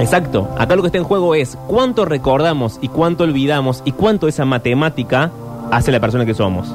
Exacto. 0.00 0.48
Acá 0.58 0.76
lo 0.76 0.82
que 0.82 0.86
está 0.88 0.98
en 0.98 1.04
juego 1.04 1.34
es 1.34 1.56
cuánto 1.66 2.04
recordamos 2.04 2.78
y 2.80 2.88
cuánto 2.88 3.24
olvidamos 3.24 3.82
y 3.84 3.92
cuánto 3.92 4.28
esa 4.28 4.44
matemática 4.44 5.30
hace 5.70 5.92
la 5.92 6.00
persona 6.00 6.24
que 6.26 6.34
somos. 6.34 6.74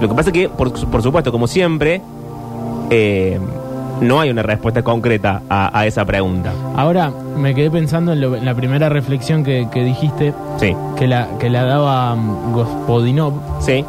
Lo 0.00 0.08
que 0.08 0.14
pasa 0.14 0.30
es 0.30 0.34
que, 0.34 0.48
por, 0.48 0.72
por 0.72 1.02
supuesto, 1.02 1.32
como 1.32 1.46
siempre, 1.46 2.00
eh, 2.90 3.38
no 4.00 4.18
hay 4.20 4.30
una 4.30 4.42
respuesta 4.42 4.82
concreta 4.82 5.42
a, 5.48 5.78
a 5.78 5.86
esa 5.86 6.04
pregunta. 6.04 6.52
Ahora 6.74 7.12
me 7.36 7.54
quedé 7.54 7.70
pensando 7.70 8.12
en, 8.12 8.20
lo- 8.20 8.36
en 8.36 8.44
la 8.46 8.54
primera 8.54 8.88
reflexión 8.88 9.44
que, 9.44 9.68
que 9.70 9.82
dijiste, 9.84 10.32
Sí, 10.58 10.74
que 10.96 11.06
la, 11.06 11.28
que 11.38 11.50
la 11.50 11.64
daba 11.64 12.14
mm, 12.14 12.52
Gospodinov, 12.52 13.32
sí, 13.60 13.84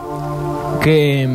que 0.81 1.29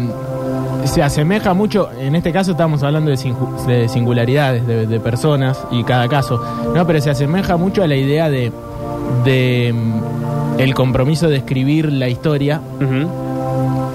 se 0.86 1.02
asemeja 1.02 1.54
mucho, 1.54 1.88
en 1.98 2.14
este 2.16 2.32
caso 2.32 2.52
estamos 2.52 2.82
hablando 2.82 3.10
de, 3.10 3.16
singu- 3.16 3.64
de 3.66 3.88
singularidades 3.88 4.66
de, 4.66 4.86
de 4.86 5.00
personas 5.00 5.58
y 5.70 5.84
cada 5.84 6.08
caso, 6.08 6.42
no, 6.74 6.86
pero 6.86 7.00
se 7.00 7.10
asemeja 7.10 7.56
mucho 7.56 7.82
a 7.82 7.86
la 7.86 7.96
idea 7.96 8.28
de, 8.30 8.52
de 9.24 9.72
mm, 9.74 10.60
el 10.60 10.74
compromiso 10.74 11.28
de 11.28 11.36
escribir 11.36 11.92
la 11.92 12.08
historia 12.08 12.60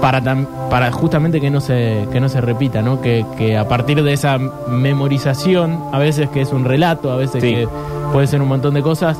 para 0.00 0.20
tam- 0.22 0.46
para 0.70 0.90
justamente 0.90 1.40
que 1.40 1.50
no 1.50 1.60
se 1.60 2.06
que 2.12 2.18
no 2.20 2.28
se 2.28 2.40
repita 2.40 2.82
no 2.82 3.00
que, 3.00 3.24
que 3.38 3.56
a 3.56 3.68
partir 3.68 4.02
de 4.02 4.12
esa 4.12 4.38
memorización 4.68 5.78
a 5.92 5.98
veces 5.98 6.28
que 6.30 6.40
es 6.40 6.52
un 6.52 6.64
relato 6.64 7.12
a 7.12 7.16
veces 7.16 7.42
Sí. 7.42 7.54
que 7.54 7.68
puede 8.12 8.26
ser 8.26 8.42
un 8.42 8.48
montón 8.48 8.74
de 8.74 8.82
cosas 8.82 9.16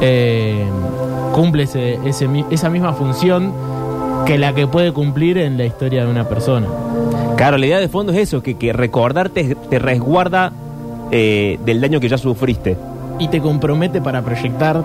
eh, 0.00 0.64
cumple 1.32 1.64
ese, 1.64 2.00
ese 2.04 2.28
esa 2.50 2.70
misma 2.70 2.92
función 2.92 3.52
que 4.26 4.38
la 4.38 4.54
que 4.54 4.66
puede 4.66 4.92
cumplir 4.92 5.38
en 5.38 5.56
la 5.56 5.64
historia 5.64 6.04
de 6.04 6.10
una 6.10 6.28
persona 6.28 6.66
Claro, 7.36 7.58
la 7.58 7.66
idea 7.66 7.78
de 7.78 7.88
fondo 7.88 8.12
es 8.12 8.18
eso, 8.18 8.42
que, 8.42 8.54
que 8.54 8.72
recordar 8.72 9.28
te, 9.28 9.54
te 9.54 9.78
resguarda 9.78 10.52
eh, 11.10 11.58
del 11.64 11.80
daño 11.80 12.00
que 12.00 12.08
ya 12.08 12.18
sufriste. 12.18 12.76
y 13.18 13.28
te 13.28 13.40
compromete 13.40 14.00
para 14.00 14.22
proyectar 14.22 14.82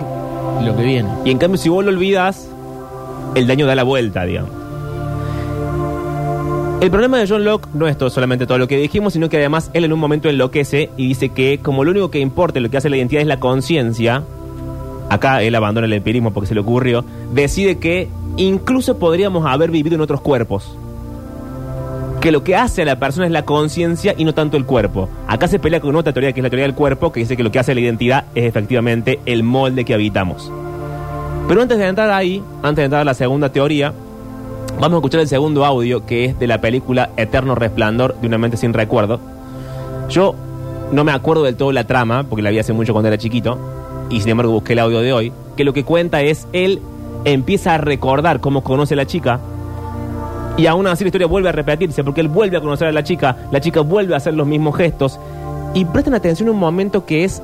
lo 0.62 0.76
que 0.76 0.82
viene 0.82 1.08
Y 1.24 1.30
en 1.30 1.38
cambio, 1.38 1.58
si 1.58 1.68
vos 1.68 1.84
lo 1.84 1.90
olvidas, 1.90 2.48
el 3.34 3.46
daño 3.46 3.66
da 3.66 3.74
la 3.74 3.82
vuelta, 3.82 4.24
digamos. 4.24 4.50
El 6.82 6.90
problema 6.90 7.18
de 7.18 7.28
John 7.28 7.44
Locke 7.44 7.68
no 7.74 7.86
es 7.86 7.96
todo, 7.96 8.10
solamente 8.10 8.44
todo 8.44 8.58
lo 8.58 8.66
que 8.66 8.76
dijimos, 8.76 9.12
sino 9.12 9.28
que 9.28 9.36
además 9.36 9.70
él 9.72 9.84
en 9.84 9.92
un 9.92 10.00
momento 10.00 10.28
enloquece 10.28 10.90
y 10.96 11.08
dice 11.08 11.28
que 11.28 11.58
como 11.62 11.84
lo 11.84 11.92
único 11.92 12.10
que 12.10 12.18
importa, 12.18 12.60
lo 12.60 12.70
que 12.70 12.76
hace 12.76 12.90
la 12.90 12.96
identidad 12.96 13.22
es 13.22 13.28
la 13.28 13.38
conciencia, 13.38 14.24
acá 15.12 15.42
él 15.42 15.54
abandona 15.54 15.86
el 15.86 15.92
empirismo 15.92 16.32
porque 16.32 16.48
se 16.48 16.54
le 16.54 16.60
ocurrió, 16.60 17.04
decide 17.32 17.78
que 17.78 18.08
incluso 18.36 18.98
podríamos 18.98 19.46
haber 19.46 19.70
vivido 19.70 19.94
en 19.94 20.00
otros 20.00 20.20
cuerpos. 20.20 20.76
Que 22.20 22.32
lo 22.32 22.44
que 22.44 22.56
hace 22.56 22.82
a 22.82 22.84
la 22.84 22.98
persona 22.98 23.26
es 23.26 23.32
la 23.32 23.44
conciencia 23.44 24.14
y 24.16 24.24
no 24.24 24.32
tanto 24.32 24.56
el 24.56 24.64
cuerpo. 24.64 25.08
Acá 25.26 25.48
se 25.48 25.58
pelea 25.58 25.80
con 25.80 25.96
otra 25.96 26.12
teoría 26.12 26.32
que 26.32 26.40
es 26.40 26.44
la 26.44 26.50
teoría 26.50 26.66
del 26.66 26.74
cuerpo, 26.74 27.12
que 27.12 27.20
dice 27.20 27.36
que 27.36 27.42
lo 27.42 27.50
que 27.50 27.58
hace 27.58 27.72
a 27.72 27.74
la 27.74 27.80
identidad 27.80 28.24
es 28.34 28.44
efectivamente 28.44 29.18
el 29.26 29.42
molde 29.42 29.84
que 29.84 29.92
habitamos. 29.92 30.50
Pero 31.48 31.60
antes 31.60 31.78
de 31.78 31.86
entrar 31.86 32.10
ahí, 32.10 32.42
antes 32.62 32.76
de 32.76 32.84
entrar 32.84 33.02
a 33.02 33.04
la 33.04 33.14
segunda 33.14 33.50
teoría, 33.50 33.92
vamos 34.80 34.92
a 34.92 34.96
escuchar 34.98 35.20
el 35.20 35.28
segundo 35.28 35.64
audio 35.64 36.06
que 36.06 36.24
es 36.24 36.38
de 36.38 36.46
la 36.46 36.60
película 36.60 37.10
Eterno 37.16 37.54
Resplandor 37.54 38.14
de 38.20 38.28
una 38.28 38.38
mente 38.38 38.56
sin 38.56 38.72
recuerdo. 38.72 39.20
Yo 40.08 40.34
no 40.92 41.04
me 41.04 41.12
acuerdo 41.12 41.42
del 41.42 41.56
todo 41.56 41.72
la 41.72 41.84
trama, 41.84 42.22
porque 42.22 42.42
la 42.42 42.50
vi 42.50 42.60
hace 42.60 42.72
mucho 42.72 42.92
cuando 42.92 43.08
era 43.08 43.18
chiquito, 43.18 43.58
y 44.12 44.20
sin 44.20 44.30
embargo 44.30 44.52
busqué 44.52 44.74
el 44.74 44.78
audio 44.78 45.00
de 45.00 45.12
hoy, 45.12 45.32
que 45.56 45.64
lo 45.64 45.72
que 45.72 45.84
cuenta 45.84 46.20
es 46.20 46.46
él 46.52 46.80
empieza 47.24 47.74
a 47.74 47.78
recordar 47.78 48.40
cómo 48.40 48.62
conoce 48.62 48.94
a 48.94 48.98
la 48.98 49.06
chica, 49.06 49.40
y 50.56 50.66
aún 50.66 50.86
así 50.86 51.02
la 51.02 51.08
historia 51.08 51.26
vuelve 51.26 51.48
a 51.48 51.52
repetirse, 51.52 52.04
porque 52.04 52.20
él 52.20 52.28
vuelve 52.28 52.58
a 52.58 52.60
conocer 52.60 52.88
a 52.88 52.92
la 52.92 53.02
chica, 53.02 53.48
la 53.50 53.60
chica 53.60 53.80
vuelve 53.80 54.14
a 54.14 54.18
hacer 54.18 54.34
los 54.34 54.46
mismos 54.46 54.76
gestos, 54.76 55.18
y 55.72 55.86
presten 55.86 56.14
atención 56.14 56.50
a 56.50 56.52
un 56.52 56.58
momento 56.58 57.06
que 57.06 57.24
es 57.24 57.42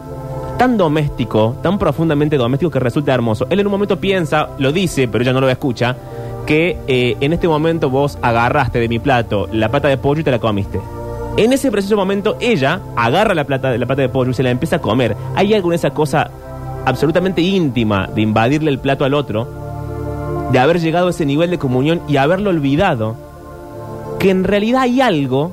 tan 0.58 0.76
doméstico, 0.76 1.56
tan 1.62 1.78
profundamente 1.78 2.36
doméstico 2.36 2.70
que 2.70 2.80
resulta 2.80 3.14
hermoso. 3.14 3.46
Él 3.48 3.60
en 3.60 3.66
un 3.66 3.70
momento 3.72 3.98
piensa, 3.98 4.50
lo 4.58 4.70
dice, 4.70 5.08
pero 5.08 5.22
ella 5.22 5.32
no 5.32 5.40
lo 5.40 5.48
escucha, 5.48 5.96
que 6.44 6.78
eh, 6.86 7.16
en 7.20 7.32
este 7.32 7.48
momento 7.48 7.88
vos 7.88 8.18
agarraste 8.20 8.78
de 8.78 8.88
mi 8.88 8.98
plato 8.98 9.48
la 9.52 9.70
pata 9.70 9.88
de 9.88 9.96
pollo 9.96 10.20
y 10.20 10.24
te 10.24 10.30
la 10.30 10.38
comiste. 10.38 10.80
En 11.36 11.52
ese 11.52 11.70
preciso 11.70 11.96
momento 11.96 12.36
ella 12.40 12.80
agarra 12.96 13.32
la, 13.32 13.44
plata, 13.44 13.76
la 13.78 13.86
pata 13.86 14.02
de 14.02 14.08
pollo 14.08 14.32
y 14.32 14.34
se 14.34 14.42
la 14.42 14.50
empieza 14.50 14.76
a 14.76 14.78
comer. 14.80 15.16
Hay 15.36 15.54
algo 15.54 15.70
en 15.70 15.76
esa 15.76 15.90
cosa 15.90 16.30
absolutamente 16.84 17.42
íntima 17.42 18.08
de 18.14 18.22
invadirle 18.22 18.70
el 18.70 18.78
plato 18.78 19.04
al 19.04 19.14
otro, 19.14 19.48
de 20.52 20.58
haber 20.58 20.80
llegado 20.80 21.08
a 21.08 21.10
ese 21.10 21.26
nivel 21.26 21.50
de 21.50 21.58
comunión 21.58 22.00
y 22.08 22.16
haberlo 22.16 22.50
olvidado, 22.50 23.16
que 24.18 24.30
en 24.30 24.44
realidad 24.44 24.82
hay 24.82 25.00
algo 25.00 25.52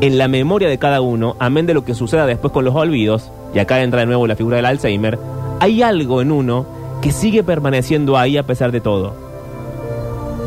en 0.00 0.18
la 0.18 0.28
memoria 0.28 0.68
de 0.68 0.78
cada 0.78 1.00
uno, 1.00 1.36
amén 1.38 1.66
de 1.66 1.74
lo 1.74 1.84
que 1.84 1.94
suceda 1.94 2.26
después 2.26 2.52
con 2.52 2.64
los 2.64 2.74
olvidos, 2.74 3.30
y 3.54 3.58
acá 3.58 3.82
entra 3.82 4.00
de 4.00 4.06
nuevo 4.06 4.26
la 4.26 4.36
figura 4.36 4.56
del 4.56 4.66
Alzheimer, 4.66 5.18
hay 5.60 5.82
algo 5.82 6.22
en 6.22 6.32
uno 6.32 6.66
que 7.02 7.12
sigue 7.12 7.42
permaneciendo 7.42 8.16
ahí 8.16 8.36
a 8.36 8.42
pesar 8.44 8.72
de 8.72 8.80
todo. 8.80 9.14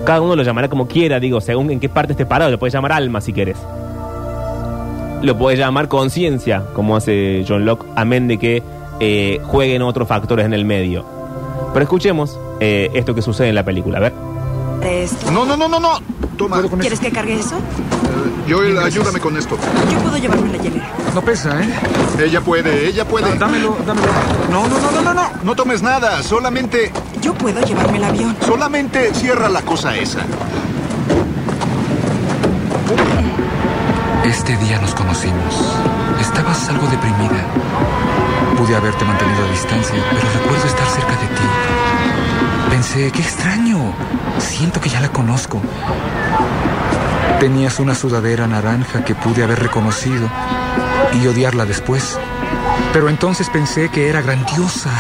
Cada 0.06 0.22
uno 0.22 0.36
lo 0.36 0.44
llamará 0.44 0.70
como 0.70 0.88
quiera, 0.88 1.20
digo, 1.20 1.40
según 1.40 1.72
en 1.72 1.80
qué 1.80 1.90
parte 1.90 2.14
esté 2.14 2.26
parado, 2.26 2.52
lo 2.52 2.60
puedes 2.60 2.74
llamar 2.74 2.92
alma 2.92 3.22
si 3.22 3.32
quieres. 3.32 3.58
Lo 5.22 5.38
puedes 5.38 5.58
llamar 5.58 5.88
conciencia, 5.88 6.64
como 6.74 6.98
hace 6.98 7.46
John 7.48 7.66
Locke, 7.66 7.86
amén 7.96 8.28
de 8.28 8.38
que 8.38 8.64
eh, 9.00 9.40
jueguen 9.46 9.82
otros 9.82 10.08
factores 10.08 10.46
en 10.46 10.54
el 10.54 10.66
medio. 10.66 11.06
Pero 11.74 11.84
escuchemos 11.84 12.38
eh, 12.60 12.90
esto 12.94 13.16
que 13.16 13.22
sucede 13.22 13.50
en 13.50 13.56
la 13.56 13.64
película, 13.66 13.98
a 13.98 14.02
ver. 14.02 14.14
Esto. 14.84 15.32
No, 15.32 15.46
no, 15.46 15.56
no, 15.58 15.68
no, 15.68 15.80
no. 15.80 16.00
Toma. 16.38 16.62
¿Quieres 16.80 17.00
que 17.00 17.12
cargue 17.12 17.36
eso? 17.40 17.56
Joel, 18.50 18.78
ayúdame 18.78 19.20
con 19.20 19.38
esto. 19.38 19.58
Yo 19.92 20.00
puedo 20.00 20.18
llevarme 20.18 20.52
la 20.58 20.62
hielera. 20.62 20.90
No 21.16 21.22
pesa, 21.22 21.62
¿eh? 21.62 21.70
Ella 22.22 22.42
puede, 22.42 22.88
ella 22.88 23.06
puede. 23.06 23.38
dámelo, 23.38 23.78
dámelo. 23.86 24.08
No, 24.52 24.68
no, 24.68 24.80
no, 24.80 24.92
no, 24.92 25.02
no, 25.02 25.14
no. 25.14 25.30
No 25.44 25.56
tomes 25.56 25.82
nada. 25.82 26.22
Solamente, 26.24 26.92
Yo 27.22 27.34
puedo 27.34 27.62
llevarme 27.62 27.98
el 27.98 28.04
avión. 28.04 28.36
solamente 28.46 29.14
cierra 29.14 29.48
la 29.48 29.62
cosa 29.62 29.96
esa. 29.96 30.20
Este 34.26 34.56
día 34.58 34.80
nos 34.80 34.94
conocimos. 34.96 35.76
Estabas 36.20 36.68
algo 36.70 36.88
deprimida. 36.88 37.46
Pude 38.64 38.78
haberte 38.78 39.04
mantenido 39.04 39.44
a 39.44 39.52
distancia, 39.52 39.94
pero 40.10 40.32
recuerdo 40.40 40.66
estar 40.66 40.88
cerca 40.88 41.12
de 41.12 41.28
ti. 41.28 42.70
Pensé, 42.70 43.12
qué 43.12 43.22
extraño. 43.22 43.94
Siento 44.38 44.80
que 44.80 44.88
ya 44.88 45.02
la 45.02 45.10
conozco. 45.10 45.62
Tenías 47.42 47.82
una 47.82 47.94
sudadera 47.94 48.48
naranja 48.48 49.04
que 49.04 49.16
pude 49.16 49.44
haber 49.44 49.60
reconocido 49.60 50.30
y 51.22 51.28
odiarla 51.28 51.66
después. 51.66 52.18
Pero 52.94 53.10
entonces 53.10 53.50
pensé 53.50 53.90
que 53.90 54.08
era 54.08 54.22
grandiosa. 54.22 54.92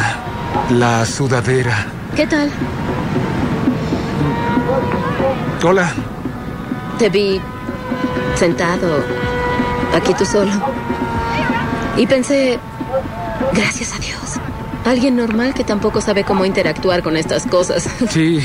La 0.69 1.05
sudadera. 1.05 1.85
¿Qué 2.17 2.27
tal? 2.27 2.51
Hola. 5.63 5.89
Te 6.99 7.09
vi 7.09 7.39
sentado 8.35 9.05
aquí 9.95 10.13
tú 10.15 10.25
solo. 10.25 10.51
Y 11.95 12.05
pensé, 12.07 12.59
gracias 13.53 13.93
a 13.93 13.99
Dios. 13.99 14.39
Alguien 14.85 15.15
normal 15.15 15.53
que 15.53 15.63
tampoco 15.63 16.01
sabe 16.01 16.23
cómo 16.23 16.45
interactuar 16.45 17.03
con 17.03 17.15
estas 17.17 17.45
cosas. 17.45 17.87
Sí. 18.09 18.39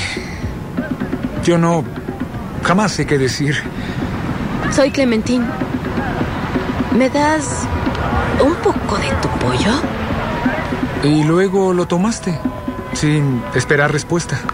Yo 1.44 1.58
no... 1.58 1.84
Jamás 2.62 2.92
sé 2.92 3.06
qué 3.06 3.18
decir. 3.18 3.56
Soy 4.70 4.90
Clementine. 4.90 5.46
¿Me 6.96 7.08
das 7.08 7.66
un 8.44 8.54
poco 8.56 8.96
de 8.98 9.08
tu 9.22 9.28
pollo? 9.38 9.72
Y 11.04 11.22
luego 11.24 11.72
lo 11.72 11.86
tomaste, 11.86 12.38
sin 12.92 13.42
esperar 13.54 13.92
respuesta. 13.92 14.38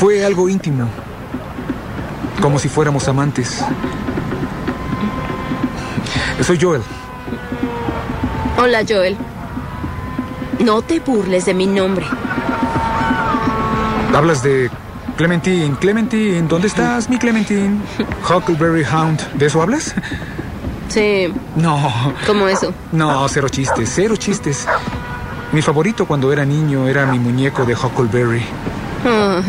Fue 0.00 0.24
algo 0.24 0.48
íntimo, 0.48 0.88
como 2.42 2.58
si 2.58 2.68
fuéramos 2.68 3.06
amantes. 3.08 3.64
Soy 6.42 6.58
Joel. 6.60 6.82
Hola, 8.58 8.80
Joel. 8.88 9.16
No 10.60 10.82
te 10.82 11.00
burles 11.00 11.44
de 11.46 11.54
mi 11.54 11.66
nombre. 11.66 12.06
Hablas 14.14 14.42
de 14.42 14.70
Clementine. 15.16 15.76
Clementine, 15.78 16.42
¿dónde 16.48 16.68
estás, 16.68 17.08
mi 17.10 17.18
Clementine? 17.18 17.80
Huckleberry 18.28 18.84
Hound. 18.84 19.20
¿De 19.34 19.46
eso 19.46 19.60
hablas? 19.60 19.94
Sí. 20.88 21.32
No. 21.56 22.14
¿Cómo 22.26 22.48
eso? 22.48 22.72
No, 22.92 23.28
cero 23.28 23.48
chistes, 23.48 23.90
cero 23.94 24.16
chistes. 24.16 24.66
Mi 25.52 25.60
favorito 25.62 26.06
cuando 26.06 26.32
era 26.32 26.44
niño 26.44 26.88
era 26.88 27.06
mi 27.06 27.18
muñeco 27.18 27.64
de 27.64 27.74
Huckleberry. 27.74 28.42
Ah, 29.04 29.40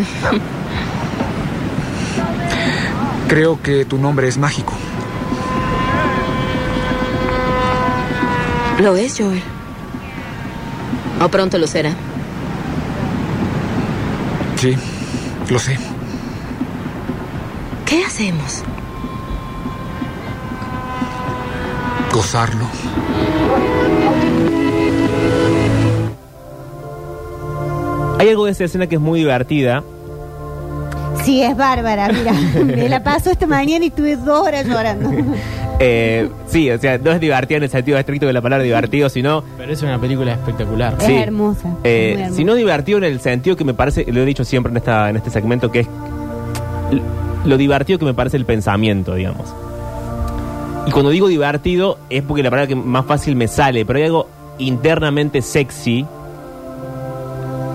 Creo 3.27 3.61
que 3.61 3.85
tu 3.85 3.97
nombre 3.97 4.27
es 4.27 4.37
mágico. 4.37 4.73
Lo 8.79 8.95
es, 8.95 9.17
Joel. 9.17 9.41
O 11.19 11.27
pronto 11.29 11.57
lo 11.57 11.65
será. 11.65 11.91
Sí, 14.57 14.75
lo 15.49 15.57
sé. 15.57 15.77
¿Qué 17.85 18.03
hacemos? 18.03 18.63
Gozarlo. 22.13 22.67
Hay 28.19 28.29
algo 28.29 28.45
de 28.45 28.51
esa 28.51 28.63
escena 28.63 28.87
que 28.87 28.95
es 28.95 29.01
muy 29.01 29.19
divertida. 29.19 29.83
Sí, 31.23 31.43
es 31.43 31.57
bárbara, 31.57 32.09
mira. 32.09 32.33
Me 32.65 32.89
la 32.89 33.03
paso 33.03 33.31
esta 33.31 33.47
mañana 33.47 33.85
y 33.85 33.87
estuve 33.89 34.15
dos 34.17 34.47
horas 34.47 34.65
llorando. 34.65 35.11
Eh, 35.79 36.29
sí, 36.47 36.71
o 36.71 36.79
sea, 36.79 36.97
no 36.97 37.11
es 37.11 37.19
divertida 37.19 37.57
en 37.57 37.63
el 37.63 37.69
sentido 37.69 37.97
estricto 37.97 38.25
de 38.25 38.33
la 38.33 38.41
palabra 38.41 38.63
divertido, 38.63 39.09
sino 39.09 39.43
Pero 39.57 39.71
es 39.71 39.81
una 39.83 39.99
película 39.99 40.33
espectacular. 40.33 40.95
Es 40.99 41.09
hermosa. 41.09 41.75
Eh, 41.83 42.11
muy 42.13 42.21
hermosa. 42.23 42.37
sino 42.37 42.55
divertido 42.55 42.97
en 42.97 43.03
el 43.03 43.19
sentido 43.19 43.55
que 43.55 43.63
me 43.63 43.73
parece, 43.73 44.05
lo 44.11 44.21
he 44.21 44.25
dicho 44.25 44.43
siempre 44.43 44.71
en, 44.71 44.77
esta, 44.77 45.09
en 45.09 45.17
este 45.17 45.29
segmento, 45.29 45.71
que 45.71 45.81
es 45.81 45.87
lo 47.45 47.57
divertido 47.57 47.99
que 47.99 48.05
me 48.05 48.13
parece 48.13 48.37
el 48.37 48.45
pensamiento, 48.45 49.15
digamos. 49.15 49.53
Y 50.87 50.91
cuando 50.91 51.11
digo 51.11 51.27
divertido 51.27 51.97
es 52.09 52.23
porque 52.23 52.43
la 52.43 52.49
palabra 52.49 52.67
que 52.67 52.75
más 52.75 53.05
fácil 53.05 53.35
me 53.35 53.47
sale, 53.47 53.85
pero 53.85 53.99
hay 53.99 54.05
algo 54.05 54.27
internamente 54.57 55.41
sexy 55.41 56.05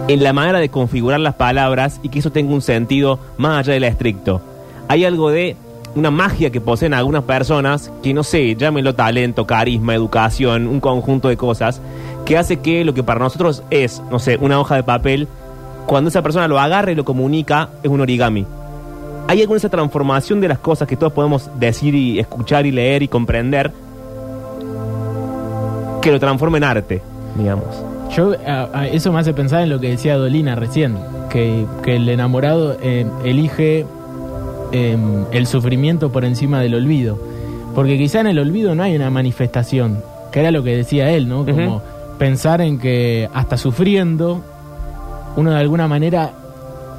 en 0.09 0.23
la 0.23 0.33
manera 0.33 0.59
de 0.59 0.69
configurar 0.69 1.21
las 1.21 1.35
palabras 1.35 2.01
y 2.03 2.09
que 2.09 2.19
eso 2.19 2.33
tenga 2.33 2.53
un 2.53 2.63
sentido 2.63 3.19
más 3.37 3.61
allá 3.61 3.75
del 3.75 3.85
estricto. 3.85 4.41
Hay 4.89 5.05
algo 5.05 5.31
de 5.31 5.57
una 5.95 6.11
magia 6.11 6.51
que 6.51 6.61
poseen 6.61 6.95
algunas 6.95 7.25
personas 7.25 7.93
que 8.03 8.15
no 8.15 8.23
sé, 8.23 8.55
llámenlo 8.57 8.95
talento, 8.95 9.47
carisma, 9.47 9.95
educación, 9.95 10.67
un 10.67 10.81
conjunto 10.81 11.29
de 11.29 11.37
cosas 11.37 11.81
que 12.25 12.39
hace 12.39 12.61
que 12.61 12.85
lo 12.85 12.95
que 12.95 13.03
para 13.03 13.21
nosotros 13.21 13.63
es, 13.71 14.03
no 14.11 14.19
sé, 14.19 14.39
una 14.41 14.59
hoja 14.61 14.77
de 14.77 14.83
papel, 14.83 15.29
cuando 15.87 16.09
esa 16.09 16.23
persona 16.23 16.49
lo 16.49 16.59
agarra 16.59 16.93
y 16.93 16.95
lo 16.95 17.05
comunica, 17.05 17.69
es 17.83 17.91
un 17.91 18.01
origami. 18.01 18.47
Hay 19.29 19.41
alguna 19.41 19.59
esa 19.59 19.69
transformación 19.69 20.41
de 20.41 20.49
las 20.49 20.59
cosas 20.59 20.89
que 20.89 20.97
todos 20.97 21.13
podemos 21.13 21.51
decir 21.59 21.95
y 21.95 22.19
escuchar 22.19 22.67
y 22.67 22.71
leer 22.71 23.03
y 23.03 23.09
comprender 23.09 23.73
que 26.01 26.11
lo 26.11 26.19
transforma 26.19 26.57
en 26.57 26.65
arte, 26.65 27.03
digamos. 27.37 27.85
Yo, 28.15 28.35
eso 28.93 29.13
me 29.13 29.21
hace 29.21 29.33
pensar 29.33 29.63
en 29.63 29.71
lo 29.71 29.81
que 29.81 29.89
decía 29.89 30.17
Dolina 30.17 30.55
recién, 30.55 30.99
que, 31.31 31.65
que 31.83 31.97
el 31.97 32.09
enamorado 32.09 32.77
eh, 32.83 33.07
elige 33.25 33.87
eh, 34.73 34.97
el 35.33 35.47
sufrimiento 35.47 36.11
por 36.11 36.25
encima 36.25 36.61
del 36.61 36.75
olvido. 36.75 37.19
Porque 37.75 37.97
quizá 37.97 38.21
en 38.21 38.27
el 38.27 38.39
olvido 38.39 38.75
no 38.75 38.83
hay 38.83 38.97
una 38.97 39.11
manifestación, 39.11 40.03
que 40.31 40.41
era 40.41 40.51
lo 40.51 40.63
que 40.63 40.77
decía 40.77 41.11
él, 41.11 41.29
¿no? 41.29 41.45
Como 41.45 41.83
pensar 42.19 42.61
en 42.61 42.79
que 42.79 43.29
hasta 43.33 43.57
sufriendo, 43.57 44.43
uno 45.37 45.51
de 45.51 45.59
alguna 45.59 45.89
manera 45.89 46.33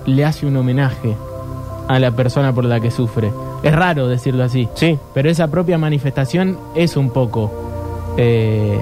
le 0.05 0.25
hace 0.25 0.45
un 0.45 0.57
homenaje 0.57 1.15
a 1.87 1.99
la 1.99 2.11
persona 2.11 2.53
por 2.53 2.65
la 2.65 2.79
que 2.79 2.91
sufre. 2.91 3.31
Es 3.61 3.73
raro 3.73 4.07
decirlo 4.07 4.43
así. 4.43 4.67
Sí. 4.73 4.97
Pero 5.13 5.29
esa 5.29 5.47
propia 5.49 5.77
manifestación 5.77 6.57
es 6.75 6.97
un 6.97 7.11
poco 7.11 7.51
eh, 8.17 8.77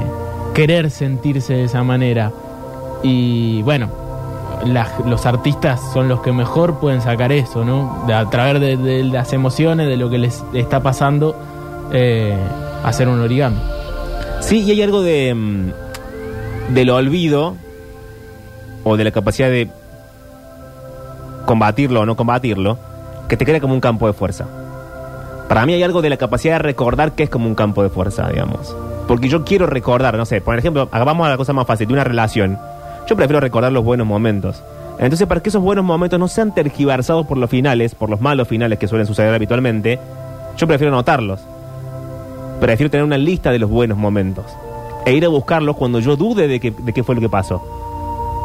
querer 0.54 0.90
sentirse 0.90 1.54
de 1.54 1.64
esa 1.66 1.84
manera. 1.84 2.32
Y 3.04 3.62
bueno, 3.64 3.90
las- 4.66 5.00
los 5.06 5.26
artistas 5.26 5.80
son 5.94 6.08
los 6.08 6.22
que 6.22 6.32
mejor 6.32 6.80
pueden 6.80 7.02
sacar 7.02 7.32
eso, 7.32 7.64
¿no? 7.66 8.04
De- 8.08 8.14
a 8.14 8.30
través 8.30 8.60
de, 8.62 9.04
las 9.04 9.34
emociones, 9.34 9.88
de 9.88 9.98
lo 9.98 10.10
que 10.10 10.18
les 10.18 10.44
está 10.54 10.82
pasando, 10.82 11.36
eh, 11.92 12.36
hacer 12.84 13.08
un 13.08 13.20
origami. 13.22 13.58
Sí, 14.40 14.62
y 14.64 14.72
hay 14.72 14.82
algo 14.82 15.02
de 15.02 15.34
mm, 15.36 16.74
del 16.74 16.90
olvido 16.90 17.56
o 18.84 18.98
de 18.98 19.04
la 19.04 19.12
capacidad 19.12 19.50
de 19.50 19.70
combatirlo 21.46 22.02
o 22.02 22.06
no 22.06 22.16
combatirlo, 22.16 22.78
que 23.28 23.38
te 23.38 23.46
crea 23.46 23.60
como 23.60 23.74
un 23.74 23.82
campo 23.82 24.08
de 24.08 24.14
fuerza. 24.14 24.46
Para 25.48 25.66
mí 25.66 25.74
hay 25.74 25.84
algo 25.84 26.02
de 26.02 26.10
la 26.10 26.18
capacidad 26.18 26.56
de 26.56 26.60
recordar 26.60 27.12
que 27.12 27.24
es 27.24 27.30
como 27.30 27.48
un 27.48 27.56
campo 27.56 27.84
de 27.84 27.90
fuerza, 27.90 28.28
digamos. 28.30 28.76
Porque 29.08 29.28
yo 29.28 29.44
quiero 29.44 29.68
recordar, 29.68 30.16
no 30.16 30.26
sé, 30.26 30.40
por 30.40 30.58
ejemplo, 30.58 30.88
a 30.92 31.00
la 31.30 31.38
cosa 31.38 31.52
más 31.52 31.68
fácil, 31.68 31.88
de 31.88 31.94
una 31.94 32.04
relación. 32.06 32.58
Yo 33.12 33.18
prefiero 33.18 33.42
recordar 33.42 33.74
los 33.74 33.84
buenos 33.84 34.08
momentos. 34.08 34.64
Entonces, 34.98 35.28
para 35.28 35.42
que 35.44 35.50
esos 35.50 35.62
buenos 35.62 35.84
momentos 35.84 36.18
no 36.18 36.30
sean 36.30 36.54
tergiversados 36.56 37.28
por 37.28 37.38
los 37.38 37.50
finales, 37.50 37.94
por 37.94 38.10
los 38.10 38.22
malos 38.22 38.48
finales 38.48 38.80
que 38.80 38.88
suelen 38.88 39.06
suceder 39.06 39.34
habitualmente, 39.34 40.00
yo 40.56 40.66
prefiero 40.66 40.94
anotarlos. 40.94 41.42
Prefiero 42.62 42.90
tener 42.90 43.04
una 43.04 43.18
lista 43.18 43.52
de 43.52 43.60
los 43.60 43.70
buenos 43.70 43.98
momentos 43.98 44.46
e 45.06 45.12
ir 45.12 45.26
a 45.26 45.28
buscarlos 45.28 45.76
cuando 45.76 46.00
yo 46.00 46.16
dude 46.16 46.48
de, 46.48 46.62
que, 46.62 46.72
de 46.72 46.94
qué 46.94 47.04
fue 47.04 47.16
lo 47.16 47.20
que 47.20 47.28
pasó. 47.28 47.62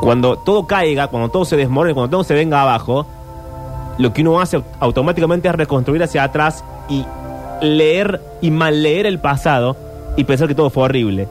Cuando 0.00 0.37
todo 0.38 0.66
caiga, 0.66 1.07
cuando 1.07 1.29
todo 1.29 1.44
se 1.44 1.57
desmorone, 1.57 1.94
cuando 1.94 2.11
todo 2.11 2.24
se 2.24 2.35
venga 2.35 2.61
abajo, 2.61 3.07
lo 3.98 4.12
que 4.12 4.22
uno 4.22 4.40
hace 4.40 4.57
au- 4.59 4.64
automáticamente 4.81 5.46
es 5.46 5.55
reconstruir 5.55 6.02
hacia 6.02 6.24
atrás 6.24 6.64
y 6.88 7.05
leer 7.61 8.20
y 8.40 8.50
mal 8.50 8.83
leer 8.83 9.07
el 9.07 9.20
pasado 9.20 9.76
y 10.16 10.24
pensar 10.24 10.48
que 10.48 10.57
todo 10.57 10.70
fue 10.70 10.83
horrible. 10.83 11.29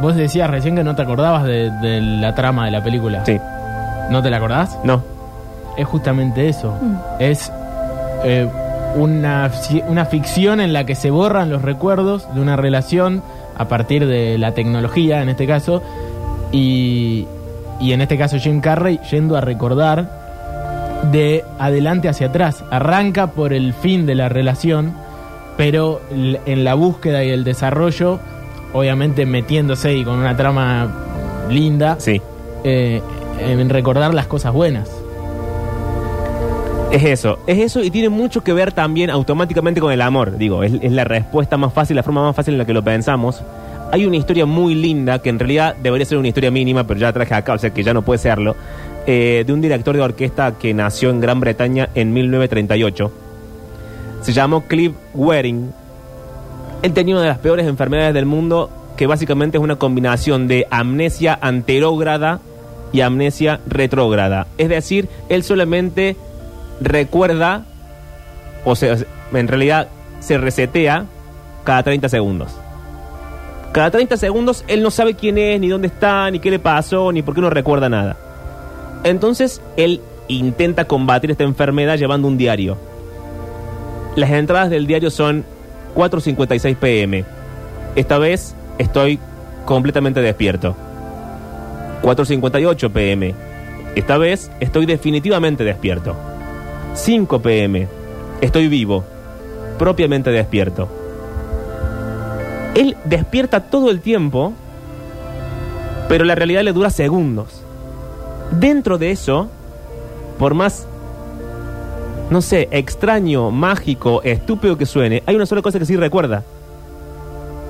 Vos 0.00 0.14
decías 0.16 0.48
recién 0.48 0.76
que 0.76 0.84
no 0.84 0.94
te 0.94 1.02
acordabas 1.02 1.44
de, 1.44 1.70
de 1.70 2.00
la 2.00 2.34
trama 2.34 2.64
de 2.66 2.70
la 2.70 2.82
película. 2.82 3.24
Sí. 3.24 3.38
¿No 4.10 4.22
te 4.22 4.30
la 4.30 4.36
acordás? 4.38 4.78
No. 4.84 5.02
Es 5.76 5.86
justamente 5.86 6.48
eso. 6.48 6.74
Es 7.18 7.52
eh, 8.24 8.48
una, 8.96 9.50
una 9.88 10.04
ficción 10.06 10.60
en 10.60 10.72
la 10.72 10.84
que 10.84 10.94
se 10.94 11.10
borran 11.10 11.50
los 11.50 11.62
recuerdos 11.62 12.32
de 12.34 12.40
una 12.40 12.56
relación 12.56 13.22
a 13.56 13.66
partir 13.66 14.06
de 14.06 14.38
la 14.38 14.52
tecnología, 14.52 15.20
en 15.20 15.28
este 15.28 15.46
caso, 15.46 15.82
y, 16.52 17.26
y 17.80 17.92
en 17.92 18.00
este 18.00 18.16
caso 18.16 18.38
Jim 18.38 18.60
Carrey 18.60 18.98
yendo 19.10 19.36
a 19.36 19.40
recordar 19.40 20.08
de 21.12 21.44
adelante 21.58 22.08
hacia 22.08 22.28
atrás. 22.28 22.64
Arranca 22.70 23.28
por 23.28 23.52
el 23.52 23.72
fin 23.74 24.06
de 24.06 24.14
la 24.14 24.28
relación, 24.28 24.92
pero 25.56 26.00
l- 26.10 26.40
en 26.46 26.64
la 26.64 26.74
búsqueda 26.74 27.22
y 27.24 27.30
el 27.30 27.44
desarrollo, 27.44 28.18
obviamente 28.72 29.26
metiéndose 29.26 29.94
y 29.94 30.04
con 30.04 30.16
una 30.18 30.36
trama 30.36 31.46
linda, 31.50 31.96
Sí. 31.98 32.20
eh, 32.64 33.00
en 33.40 33.68
recordar 33.68 34.12
las 34.14 34.26
cosas 34.26 34.52
buenas. 34.52 34.88
Es 36.90 37.04
eso, 37.04 37.38
es 37.46 37.58
eso 37.58 37.82
y 37.84 37.90
tiene 37.90 38.08
mucho 38.08 38.42
que 38.42 38.52
ver 38.54 38.72
también 38.72 39.10
automáticamente 39.10 39.78
con 39.80 39.92
el 39.92 40.00
amor. 40.00 40.38
Digo, 40.38 40.62
es, 40.62 40.72
es 40.80 40.90
la 40.92 41.04
respuesta 41.04 41.58
más 41.58 41.72
fácil, 41.72 41.96
la 41.96 42.02
forma 42.02 42.22
más 42.22 42.34
fácil 42.34 42.54
en 42.54 42.58
la 42.58 42.64
que 42.64 42.72
lo 42.72 42.82
pensamos. 42.82 43.42
Hay 43.92 44.06
una 44.06 44.16
historia 44.16 44.46
muy 44.46 44.74
linda 44.74 45.18
que 45.20 45.28
en 45.28 45.38
realidad 45.38 45.74
debería 45.82 46.06
ser 46.06 46.16
una 46.18 46.28
historia 46.28 46.50
mínima, 46.50 46.84
pero 46.86 46.98
ya 46.98 47.06
la 47.08 47.12
traje 47.12 47.34
acá, 47.34 47.54
o 47.54 47.58
sea 47.58 47.70
que 47.70 47.82
ya 47.82 47.92
no 47.94 48.02
puede 48.02 48.18
serlo. 48.18 48.56
eh, 49.10 49.44
de 49.46 49.52
un 49.54 49.62
director 49.62 49.96
de 49.96 50.02
orquesta 50.02 50.52
que 50.58 50.74
nació 50.74 51.08
en 51.08 51.20
Gran 51.20 51.40
Bretaña 51.40 51.88
en 51.94 52.12
1938. 52.12 53.10
Se 54.20 54.32
llamó 54.34 54.64
Clive 54.64 54.94
Waring. 55.14 55.72
Él 56.82 56.92
tenía 56.92 57.14
una 57.14 57.22
de 57.22 57.28
las 57.28 57.38
peores 57.38 57.66
enfermedades 57.66 58.14
del 58.14 58.26
mundo, 58.26 58.70
que 58.96 59.06
básicamente 59.06 59.58
es 59.58 59.62
una 59.62 59.76
combinación 59.76 60.48
de 60.48 60.66
amnesia 60.70 61.38
anterógrada 61.40 62.40
y 62.92 63.00
amnesia 63.00 63.60
retrógrada. 63.66 64.46
Es 64.58 64.68
decir, 64.68 65.08
él 65.28 65.42
solamente 65.42 66.16
recuerda, 66.80 67.64
o 68.64 68.76
sea, 68.76 68.96
en 69.32 69.48
realidad 69.48 69.88
se 70.20 70.38
resetea 70.38 71.06
cada 71.64 71.82
30 71.82 72.08
segundos. 72.08 72.56
Cada 73.72 73.90
30 73.90 74.16
segundos 74.16 74.64
él 74.68 74.82
no 74.82 74.90
sabe 74.90 75.14
quién 75.14 75.38
es, 75.38 75.60
ni 75.60 75.68
dónde 75.68 75.88
está, 75.88 76.30
ni 76.30 76.40
qué 76.40 76.50
le 76.50 76.58
pasó, 76.58 77.12
ni 77.12 77.22
por 77.22 77.34
qué 77.34 77.40
no 77.40 77.50
recuerda 77.50 77.88
nada. 77.88 78.16
Entonces 79.04 79.60
él 79.76 80.00
intenta 80.28 80.86
combatir 80.86 81.30
esta 81.30 81.44
enfermedad 81.44 81.96
llevando 81.96 82.28
un 82.28 82.38
diario. 82.38 82.76
Las 84.16 84.30
entradas 84.30 84.70
del 84.70 84.86
diario 84.86 85.10
son 85.10 85.44
4.56 85.98 86.76
pm. 86.76 87.24
Esta 87.96 88.18
vez 88.18 88.54
estoy 88.78 89.18
completamente 89.64 90.20
despierto. 90.20 90.76
4.58 92.02 92.92
pm. 92.92 93.34
Esta 93.96 94.16
vez 94.16 94.48
estoy 94.60 94.86
definitivamente 94.86 95.64
despierto. 95.64 96.14
5 96.94 97.42
pm. 97.42 97.88
Estoy 98.40 98.68
vivo. 98.68 99.04
Propiamente 99.76 100.30
despierto. 100.30 100.88
Él 102.76 102.96
despierta 103.04 103.64
todo 103.64 103.90
el 103.90 104.00
tiempo, 104.00 104.52
pero 106.08 106.24
la 106.24 106.36
realidad 106.36 106.62
le 106.62 106.72
dura 106.72 106.90
segundos. 106.90 107.64
Dentro 108.52 108.98
de 108.98 109.10
eso, 109.10 109.48
por 110.38 110.54
más, 110.54 110.86
no 112.30 112.42
sé, 112.42 112.68
extraño, 112.70 113.50
mágico, 113.50 114.22
estúpido 114.22 114.76
que 114.76 114.84
suene, 114.84 115.22
hay 115.24 115.34
una 115.34 115.46
sola 115.46 115.62
cosa 115.62 115.78
que 115.78 115.86
sí 115.86 115.96
recuerda. 115.96 116.44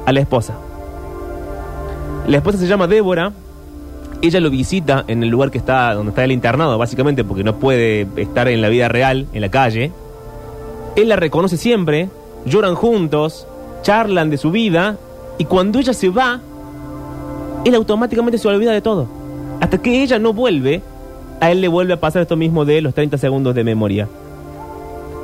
A 0.05 0.13
la 0.13 0.21
esposa. 0.21 0.55
La 2.27 2.39
esposa 2.39 2.59
se 2.59 2.67
llama 2.67 2.87
Débora. 2.87 3.33
Ella 4.21 4.41
lo 4.41 4.51
visita 4.51 5.05
en 5.07 5.23
el 5.23 5.29
lugar 5.29 5.51
que 5.51 5.59
está, 5.59 5.95
donde 5.95 6.11
está 6.11 6.25
el 6.25 6.33
internado, 6.33 6.77
básicamente, 6.77 7.23
porque 7.25 7.45
no 7.45 7.59
puede 7.59 8.07
estar 8.17 8.49
en 8.49 8.61
la 8.61 8.69
vida 8.69 8.89
real, 8.89 9.27
en 9.33 9.41
la 9.41 9.49
calle. 9.49 9.93
Él 10.97 11.09
la 11.09 11.17
reconoce 11.17 11.57
siempre, 11.57 12.09
lloran 12.45 12.75
juntos, 12.75 13.47
charlan 13.83 14.29
de 14.29 14.39
su 14.39 14.51
vida, 14.51 14.97
y 15.39 15.45
cuando 15.45 15.79
ella 15.79 15.93
se 15.93 16.09
va, 16.09 16.41
él 17.65 17.75
automáticamente 17.77 18.39
se 18.39 18.49
olvida 18.49 18.73
de 18.73 18.81
todo. 18.81 19.07
Hasta 19.61 19.79
que 19.79 20.03
ella 20.03 20.19
no 20.19 20.33
vuelve, 20.33 20.83
a 21.41 21.53
él 21.53 21.61
le 21.61 21.69
vuelve 21.69 21.93
a 21.93 22.01
pasar 22.01 22.23
esto 22.23 22.37
mismo 22.37 22.65
de 22.65 22.81
los 22.81 22.95
30 22.95 23.19
segundos 23.19 23.55
de 23.55 23.63
memoria. 23.63 24.09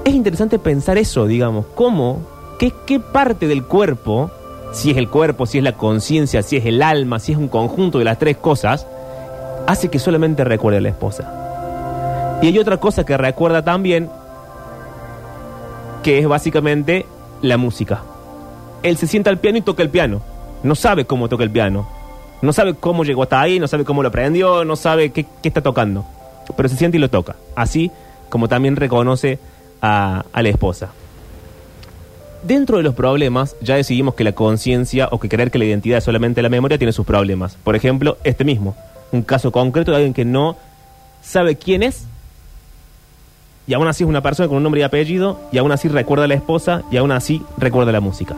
Es 0.05 0.15
interesante 0.15 0.59
pensar 0.59 0.99
eso, 0.99 1.27
digamos, 1.27 1.65
cómo, 1.75 2.21
qué, 2.59 2.73
qué 2.87 3.01
parte 3.01 3.47
del 3.47 3.65
cuerpo, 3.65 4.31
si 4.73 4.91
es 4.91 4.99
el 4.99 5.09
cuerpo, 5.09 5.47
si 5.47 5.59
es 5.59 5.65
la 5.65 5.73
conciencia, 5.73 6.43
si 6.43 6.57
es 6.59 6.67
el 6.67 6.83
alma, 6.83 7.19
si 7.19 7.33
es 7.33 7.39
un 7.39 7.49
conjunto 7.49 7.99
de 7.99 8.05
las 8.05 8.19
tres 8.19 8.37
cosas, 8.37 8.87
hace 9.67 9.89
que 9.89 9.99
solamente 9.99 10.45
recuerde 10.45 10.79
a 10.79 10.83
la 10.83 10.91
esposa. 10.91 12.39
Y 12.43 12.49
hay 12.49 12.59
otra 12.59 12.77
cosa 12.77 13.07
que 13.07 13.17
recuerda 13.17 13.65
también, 13.65 14.11
que 16.03 16.19
es 16.19 16.29
básicamente 16.29 17.07
la 17.41 17.57
música. 17.57 18.03
Él 18.83 18.99
se 18.99 19.07
sienta 19.07 19.31
al 19.31 19.39
piano 19.39 19.57
y 19.57 19.63
toca 19.63 19.83
el 19.83 19.89
piano. 19.89 20.21
No 20.63 20.75
sabe 20.75 21.07
cómo 21.07 21.31
toca 21.31 21.45
el 21.45 21.51
piano. 21.51 21.89
No 22.43 22.53
sabe 22.53 22.75
cómo 22.75 23.05
llegó 23.05 23.23
hasta 23.23 23.41
ahí, 23.41 23.59
no 23.59 23.69
sabe 23.69 23.85
cómo 23.87 24.03
lo 24.03 24.09
aprendió, 24.09 24.67
no 24.67 24.77
sabe 24.77 25.13
qué, 25.13 25.25
qué 25.41 25.49
está 25.49 25.63
tocando. 25.63 26.05
Pero 26.55 26.69
se 26.69 26.77
siente 26.77 26.99
y 26.99 27.01
lo 27.01 27.09
toca. 27.09 27.37
Así 27.57 27.91
como 28.29 28.49
también 28.49 28.77
reconoce 28.77 29.39
a, 29.85 30.25
la 30.35 30.49
esposa. 30.49 30.93
Dentro 32.43 32.79
de 32.79 32.83
los 32.83 32.95
problemas, 32.95 33.55
ya 33.61 33.77
decidimos 33.77 34.15
que 34.15 34.25
la 34.25 34.33
conciencia 34.33 35.09
o 35.11 35.21
que 35.21 35.29
creer 35.29 35.51
que 35.51 35.59
la 35.59 35.67
identidad 35.67 35.99
es 35.99 36.05
solamente 36.05 36.41
la 36.41 36.49
memoria 36.49 36.79
tiene 36.79 36.93
sus 36.93 37.07
problemas. 37.07 37.57
Por 37.63 37.77
ejemplo, 37.77 38.17
este 38.25 38.45
mismo. 38.45 38.75
Un 39.13 39.23
caso 39.23 39.53
concreto 39.53 39.91
de 39.91 39.99
alguien 39.99 40.15
que 40.15 40.25
no 40.25 40.57
sabe 41.23 41.57
quién 41.57 41.83
es 41.83 42.07
y 43.67 43.75
aún 43.75 43.87
así 43.87 44.05
es 44.05 44.09
una 44.09 44.23
persona 44.23 44.49
con 44.49 44.59
un 44.59 44.63
nombre 44.63 44.81
y 44.81 44.85
apellido 44.85 45.41
y 45.53 45.59
aún 45.59 45.73
así 45.73 45.89
recuerda 45.89 46.25
a 46.25 46.29
la 46.29 46.35
esposa 46.35 46.83
y 46.91 46.97
aún 46.97 47.13
así 47.13 47.43
recuerda 47.59 47.93
la 47.93 48.01
música. 48.01 48.37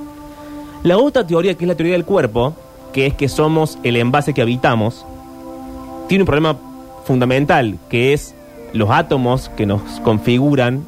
La 0.83 0.99
otra 0.99 1.27
teoría, 1.27 1.55
que 1.55 1.65
es 1.65 1.69
la 1.69 1.75
teoría 1.77 1.95
del 1.95 2.05
cuerpo, 2.05 2.55
que 2.93 3.07
es 3.07 3.15
que 3.15 3.29
somos 3.29 3.79
el 3.83 3.97
envase 3.97 4.35
que 4.35 4.43
habitamos, 4.43 5.05
tiene 6.09 6.23
un 6.23 6.27
problema 6.27 6.57
fundamental, 7.05 7.79
que 7.89 8.13
es 8.13 8.35
los 8.73 8.91
átomos 8.91 9.49
que 9.51 9.67
nos 9.67 9.83
configuran 10.01 10.85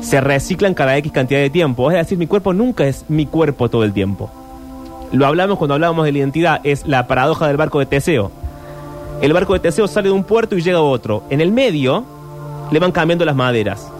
se 0.00 0.20
reciclan 0.20 0.74
cada 0.74 0.96
X 0.98 1.12
cantidad 1.12 1.40
de 1.40 1.50
tiempo. 1.50 1.90
Es 1.90 1.96
decir, 1.96 2.18
mi 2.18 2.26
cuerpo 2.26 2.52
nunca 2.52 2.86
es 2.86 3.04
mi 3.08 3.26
cuerpo 3.26 3.68
todo 3.68 3.84
el 3.84 3.92
tiempo. 3.92 4.30
Lo 5.12 5.26
hablamos 5.26 5.58
cuando 5.58 5.74
hablábamos 5.74 6.04
de 6.04 6.12
la 6.12 6.18
identidad, 6.18 6.60
es 6.64 6.86
la 6.86 7.06
paradoja 7.06 7.46
del 7.48 7.56
barco 7.56 7.78
de 7.78 7.86
Teseo. 7.86 8.30
El 9.22 9.32
barco 9.32 9.54
de 9.54 9.60
Teseo 9.60 9.88
sale 9.88 10.08
de 10.08 10.14
un 10.14 10.24
puerto 10.24 10.56
y 10.56 10.60
llega 10.60 10.78
a 10.78 10.82
otro. 10.82 11.24
En 11.30 11.40
el 11.40 11.50
medio 11.50 12.04
le 12.70 12.78
van 12.78 12.92
cambiando 12.92 13.24
las 13.24 13.34
maderas. 13.34 13.90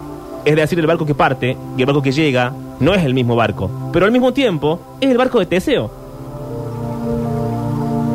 Es 0.45 0.55
decir, 0.55 0.79
el 0.79 0.87
barco 0.87 1.05
que 1.05 1.15
parte 1.15 1.57
y 1.75 1.81
el 1.81 1.85
barco 1.85 2.01
que 2.01 2.11
llega 2.11 2.53
no 2.79 2.93
es 2.93 3.03
el 3.03 3.13
mismo 3.13 3.35
barco, 3.35 3.69
pero 3.91 4.05
al 4.05 4.11
mismo 4.11 4.31
tiempo 4.31 4.79
es 5.01 5.09
el 5.09 5.17
barco 5.17 5.39
de 5.39 5.45
Teseo. 5.45 5.91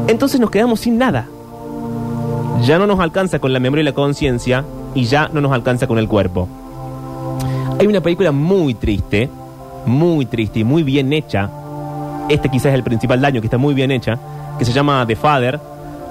Entonces 0.07 0.41
nos 0.41 0.51
quedamos 0.51 0.81
sin 0.81 0.97
nada. 0.97 1.29
Ya 2.63 2.79
no 2.79 2.87
nos 2.87 3.01
alcanza 3.01 3.41
con 3.41 3.53
la 3.53 3.61
memoria 3.61 3.83
y 3.83 3.85
la 3.85 3.93
conciencia 3.93 4.65
y 4.95 5.05
ya 5.05 5.29
no 5.33 5.41
nos 5.41 5.53
alcanza 5.53 5.87
con 5.87 5.99
el 5.99 6.09
cuerpo. 6.09 6.49
Hay 7.79 7.87
una 7.87 8.01
película 8.01 8.33
muy 8.33 8.75
triste, 8.75 9.29
muy 9.87 10.27
triste 10.27 10.61
y 10.61 10.65
muy 10.65 10.83
bien 10.83 11.13
hecha. 11.13 11.51
Este 12.29 12.49
quizás 12.49 12.67
es 12.67 12.75
el 12.75 12.85
principal 12.85 13.21
daño, 13.21 13.41
que 13.41 13.49
está 13.49 13.59
muy 13.59 13.75
bien 13.75 13.91
hecha, 13.91 14.19
que 14.59 14.65
se 14.65 14.73
llama 14.73 15.05
The 15.07 15.17
Father. 15.17 15.61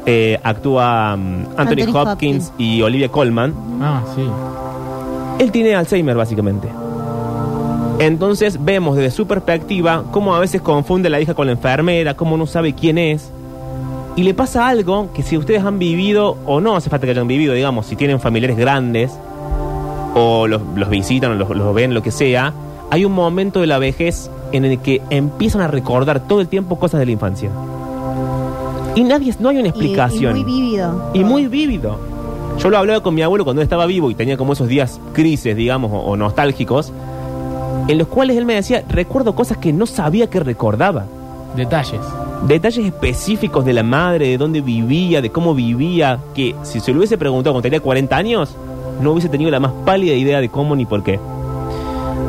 Eh, 0.06 0.38
actúa 0.43 1.15
um, 1.15 1.45
Anthony, 1.56 1.82
Anthony 1.82 1.95
Hopkins, 1.95 2.47
Hopkins. 2.47 2.54
y 2.58 2.82
Olivia 2.82 3.10
Colman. 3.10 3.54
Ah, 3.82 4.04
sí. 4.13 4.23
Él 5.39 5.52
tiene 5.52 5.76
Alzheimer, 5.76 6.15
básicamente. 6.15 6.67
Entonces 7.99 8.63
vemos 8.63 8.97
desde 8.97 9.12
su 9.12 9.28
perspectiva 9.28 10.04
cómo 10.12 10.36
a 10.36 10.39
veces 10.39 10.62
confunde 10.62 11.08
a 11.08 11.12
la 11.12 11.21
hija 11.21 11.34
con 11.34 11.45
la 11.45 11.54
enfermera, 11.54 12.15
cómo 12.15 12.36
no 12.38 12.45
sabe 12.45 12.73
quién 12.73 12.97
es. 12.97 13.32
Y 14.15 14.23
le 14.23 14.34
pasa 14.34 14.67
algo 14.67 15.12
que 15.13 15.23
si 15.23 15.38
ustedes 15.38 15.63
han 15.63 15.80
vivido, 15.80 16.38
o 16.45 16.60
no 16.60 16.76
hace 16.76 16.89
falta 16.89 17.08
que 17.08 17.12
hayan 17.12 17.28
vivido, 17.28 17.54
digamos, 17.54 17.86
si 17.86 17.95
tienen 17.95 18.19
familiares 18.19 18.58
grandes, 18.58 19.17
o 20.15 20.47
los, 20.47 20.62
los 20.76 20.89
visitan, 20.89 21.32
o 21.32 21.36
los, 21.36 21.49
los 21.49 21.73
ven, 21.73 21.93
lo 21.93 22.02
que 22.04 22.12
sea, 22.12 22.54
hay 22.91 23.06
un 23.06 23.12
momento 23.13 23.60
de 23.62 23.67
la 23.67 23.80
vejez 23.80 24.30
en 24.52 24.65
el 24.65 24.80
que 24.80 25.02
empiezan 25.10 25.62
a 25.62 25.67
recordar 25.67 26.28
todo 26.28 26.41
el 26.41 26.47
tiempo 26.47 26.78
cosas 26.78 26.99
de 26.99 27.06
la 27.08 27.12
infancia. 27.12 27.49
Y 28.95 29.04
nadie, 29.04 29.34
no 29.39 29.49
hay 29.49 29.58
una 29.58 29.67
Y- 29.67 29.69
explicación. 29.69 30.38
Y, 30.38 30.43
muy 30.43 30.54
vívido. 30.54 31.10
Y 31.13 31.23
muy 31.23 31.47
vívido. 31.47 31.97
Yo 32.60 32.69
lo 32.69 32.78
hablaba 32.78 33.02
con 33.02 33.15
mi 33.15 33.23
abuelo 33.23 33.43
cuando 33.43 33.62
él 33.62 33.65
estaba 33.65 33.88
vivo 33.88 34.12
y 34.12 34.15
tenía 34.15 34.38
como 34.38 34.54
esos 34.54 34.67
días 34.67 34.99
crisis, 35.13 35.56
digamos, 35.56 35.91
o, 35.91 35.97
o 35.97 36.15
nostálgicos, 36.15 36.93
en 37.88 37.97
los 37.97 38.08
cuales 38.08 38.38
él 38.38 38.45
me 38.45 38.54
decía, 38.54 38.84
recuerdo 38.88 39.34
cosas 39.34 39.58
que 39.58 39.73
no 39.73 39.88
sabía 39.88 40.28
que 40.30 40.39
recordaba. 40.39 41.06
Detalles. 41.56 42.02
Detalles 42.47 42.86
específicos 42.86 43.65
de 43.65 43.73
la 43.73 43.82
madre, 43.84 44.28
de 44.28 44.38
dónde 44.38 44.62
vivía, 44.62 45.21
de 45.21 45.32
cómo 45.32 45.56
vivía, 45.56 46.19
que 46.36 46.54
si 46.62 46.80
se 46.80 46.91
lo 46.91 46.99
hubiese 46.99 47.17
preguntado 47.17 47.54
cuando 47.54 47.63
tenía 47.63 47.80
40 47.80 48.15
años, 48.15 48.56
no 49.01 49.12
hubiese 49.12 49.29
tenido 49.29 49.51
la 49.51 49.60
más 49.60 49.71
pálida 49.86 50.13
idea 50.13 50.41
de 50.41 50.49
cómo 50.49 50.75
ni 50.75 50.86
por 50.86 51.03
qué. 51.03 51.19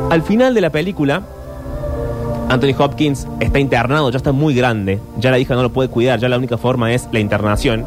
Al 0.09 0.21
final 0.21 0.53
de 0.53 0.61
la 0.61 0.69
película, 0.69 1.23
Anthony 2.49 2.75
Hopkins 2.77 3.27
está 3.39 3.59
internado, 3.59 4.11
ya 4.11 4.17
está 4.17 4.31
muy 4.31 4.53
grande, 4.53 4.99
ya 5.17 5.31
la 5.31 5.39
hija 5.39 5.55
no 5.55 5.63
lo 5.63 5.73
puede 5.73 5.89
cuidar, 5.89 6.19
ya 6.19 6.29
la 6.29 6.37
única 6.37 6.57
forma 6.57 6.93
es 6.93 7.07
la 7.11 7.19
internación. 7.19 7.85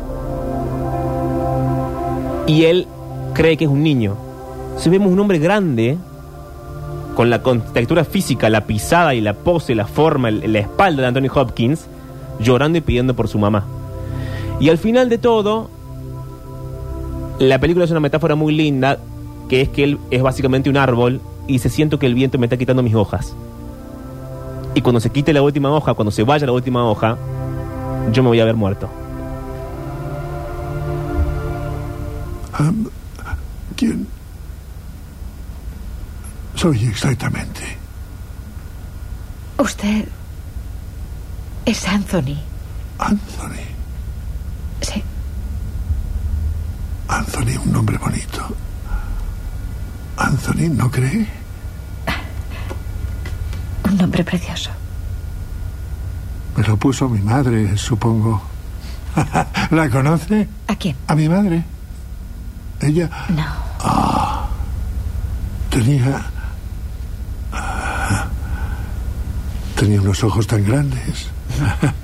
Y 2.47 2.64
él 2.64 2.87
cree 3.35 3.57
que 3.57 3.64
es 3.64 3.71
un 3.71 3.83
niño. 3.83 4.17
Si 4.77 4.88
vemos 4.91 5.12
un 5.12 5.21
hombre 5.21 5.38
grande, 5.38 5.97
con 7.14 7.31
la 7.31 7.43
contextura 7.43 8.05
física, 8.05 8.49
la 8.49 8.64
pisada 8.64 9.14
y 9.14 9.21
la 9.21 9.35
pose, 9.35 9.75
la 9.75 9.87
forma, 9.87 10.31
la 10.31 10.61
espalda 10.61 11.03
de 11.03 11.09
Anthony 11.09 11.31
Hopkins, 11.35 11.87
llorando 12.38 12.79
y 12.79 12.81
pidiendo 12.81 13.14
por 13.14 13.27
su 13.27 13.38
mamá. 13.38 13.64
Y 14.61 14.71
al 14.71 14.79
final 14.79 15.09
de 15.09 15.19
todo, 15.19 15.69
la 17.38 17.59
película 17.59 17.85
es 17.85 17.90
una 17.90 18.01
metáfora 18.01 18.35
muy 18.35 18.55
linda, 18.55 18.98
que 19.48 19.61
es 19.61 19.68
que 19.68 19.85
él 19.85 19.98
es 20.11 20.22
básicamente 20.22 20.68
un 20.68 20.77
árbol 20.77 21.20
y 21.46 21.55
dice, 21.55 21.68
siento 21.68 21.98
que 21.98 22.07
el 22.07 22.14
viento 22.14 22.38
me 22.38 22.46
está 22.46 22.57
quitando 22.57 22.83
mis 22.83 22.94
hojas. 22.94 23.35
Y 24.74 24.83
cuando 24.83 25.01
se 25.01 25.11
quite 25.11 25.33
la 25.33 25.42
última 25.42 25.70
hoja, 25.70 25.94
cuando 25.94 26.11
se 26.11 26.22
vaya 26.22 26.46
la 26.46 26.53
última 26.53 26.85
hoja, 26.85 27.16
yo 28.12 28.22
me 28.22 28.29
voy 28.29 28.40
a 28.40 28.44
ver 28.44 28.55
muerto. 28.55 28.88
¿Quién? 33.77 34.07
Soy 36.55 36.85
exactamente. 36.87 37.62
Usted 39.59 40.09
es 41.64 41.87
Anthony. 41.87 42.37
Anthony. 42.98 43.62
Sí. 44.81 45.03
Anthony, 47.09 47.57
un 47.64 47.73
nombre 47.73 47.97
bonito. 47.99 48.47
Anthony, 50.16 50.68
¿no 50.71 50.90
cree? 50.90 51.27
Un 53.85 53.97
nombre 53.97 54.25
precioso. 54.25 54.71
Me 56.57 56.64
lo 56.64 56.77
puso 56.77 57.09
mi 57.09 57.21
madre, 57.21 57.77
supongo. 57.79 58.42
¿La 59.71 59.88
conoce? 59.90 60.49
¿A 60.66 60.77
quién? 60.77 60.97
A 61.07 61.14
mi 61.14 61.29
madre. 61.29 61.64
Ella 62.81 63.09
No. 63.31 64.49
tenía... 65.71 66.27
ah, 67.53 68.27
Tenía 69.77 70.01
unos 70.01 70.23
ojos 70.25 70.47
tan 70.47 70.64
grandes. 70.64 71.29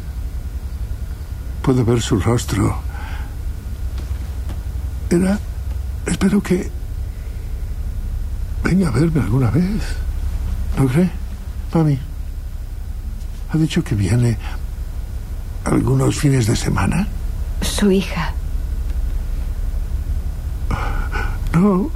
Puedo 1.62 1.84
ver 1.84 2.00
su 2.00 2.20
rostro. 2.20 2.78
Era... 5.10 5.38
Espero 6.06 6.42
que... 6.42 6.70
Venga 8.62 8.88
a 8.88 8.90
verme 8.90 9.20
alguna 9.20 9.50
vez. 9.50 9.82
¿No 10.78 10.86
cree? 10.86 11.10
Mami. 11.72 11.98
Ha 13.50 13.58
dicho 13.58 13.84
que 13.84 13.94
viene 13.94 14.36
algunos 15.64 16.16
fines 16.16 16.46
de 16.46 16.56
semana. 16.56 17.06
Su 17.62 17.90
hija. 17.90 18.32
No. 21.52 21.90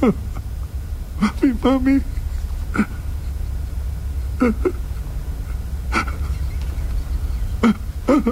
Mi 1.42 1.52
mami. 1.62 2.00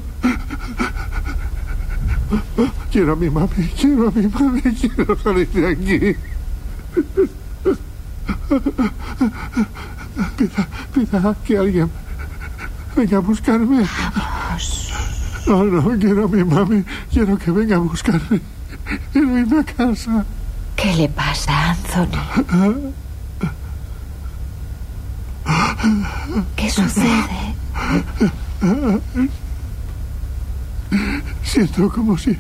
Quiero 2.92 3.14
a 3.14 3.16
mi 3.16 3.31
mami, 3.31 3.68
quiero 3.81 4.09
a 4.09 4.11
mi 4.11 4.28
mami, 4.28 4.61
quiero 4.61 5.18
salir 5.18 5.48
de 5.48 5.66
aquí. 5.66 6.14
Pida, 10.37 10.68
pida 10.92 11.37
que 11.42 11.57
alguien 11.57 11.90
venga 12.94 13.16
a 13.16 13.20
buscarme. 13.20 13.87
No, 15.46 15.64
no, 15.64 15.98
quiero 15.98 16.26
a 16.26 16.28
mi 16.28 16.44
mami, 16.44 16.85
quiero 17.11 17.38
que 17.38 17.50
venga 17.50 17.76
a 17.76 17.78
buscarme. 17.78 18.42
Quiero 19.11 19.38
irme 19.38 19.61
a 19.61 19.64
casa. 19.64 20.26
¿Qué 20.76 20.92
le 20.92 21.09
pasa, 21.09 21.70
Anthony? 21.70 22.92
¿Qué 26.57 26.68
sucede? 26.68 27.55
Siento 31.42 31.88
como 31.88 32.18
si. 32.18 32.37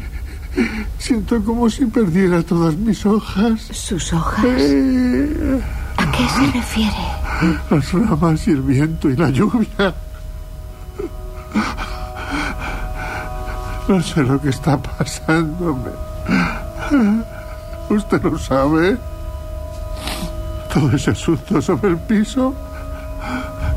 Siento 0.98 1.42
como 1.42 1.68
si 1.70 1.86
perdiera 1.86 2.42
todas 2.42 2.76
mis 2.76 3.04
hojas. 3.06 3.60
¿Sus 3.72 4.12
hojas? 4.12 4.44
Eh, 4.46 5.60
¿A 5.96 6.10
qué 6.10 6.28
se 6.28 6.52
refiere? 6.52 6.96
las 7.70 7.92
ramas 7.92 8.46
y 8.46 8.50
el 8.52 8.62
viento 8.62 9.10
y 9.10 9.16
la 9.16 9.30
lluvia. 9.30 9.94
No 13.88 14.00
sé 14.00 14.22
lo 14.22 14.40
que 14.40 14.50
está 14.50 14.80
pasándome. 14.80 15.90
¿Usted 17.88 18.22
lo 18.22 18.38
sabe? 18.38 18.96
Todo 20.72 20.92
ese 20.92 21.10
asunto 21.10 21.60
sobre 21.60 21.88
el 21.90 21.98
piso. 21.98 22.54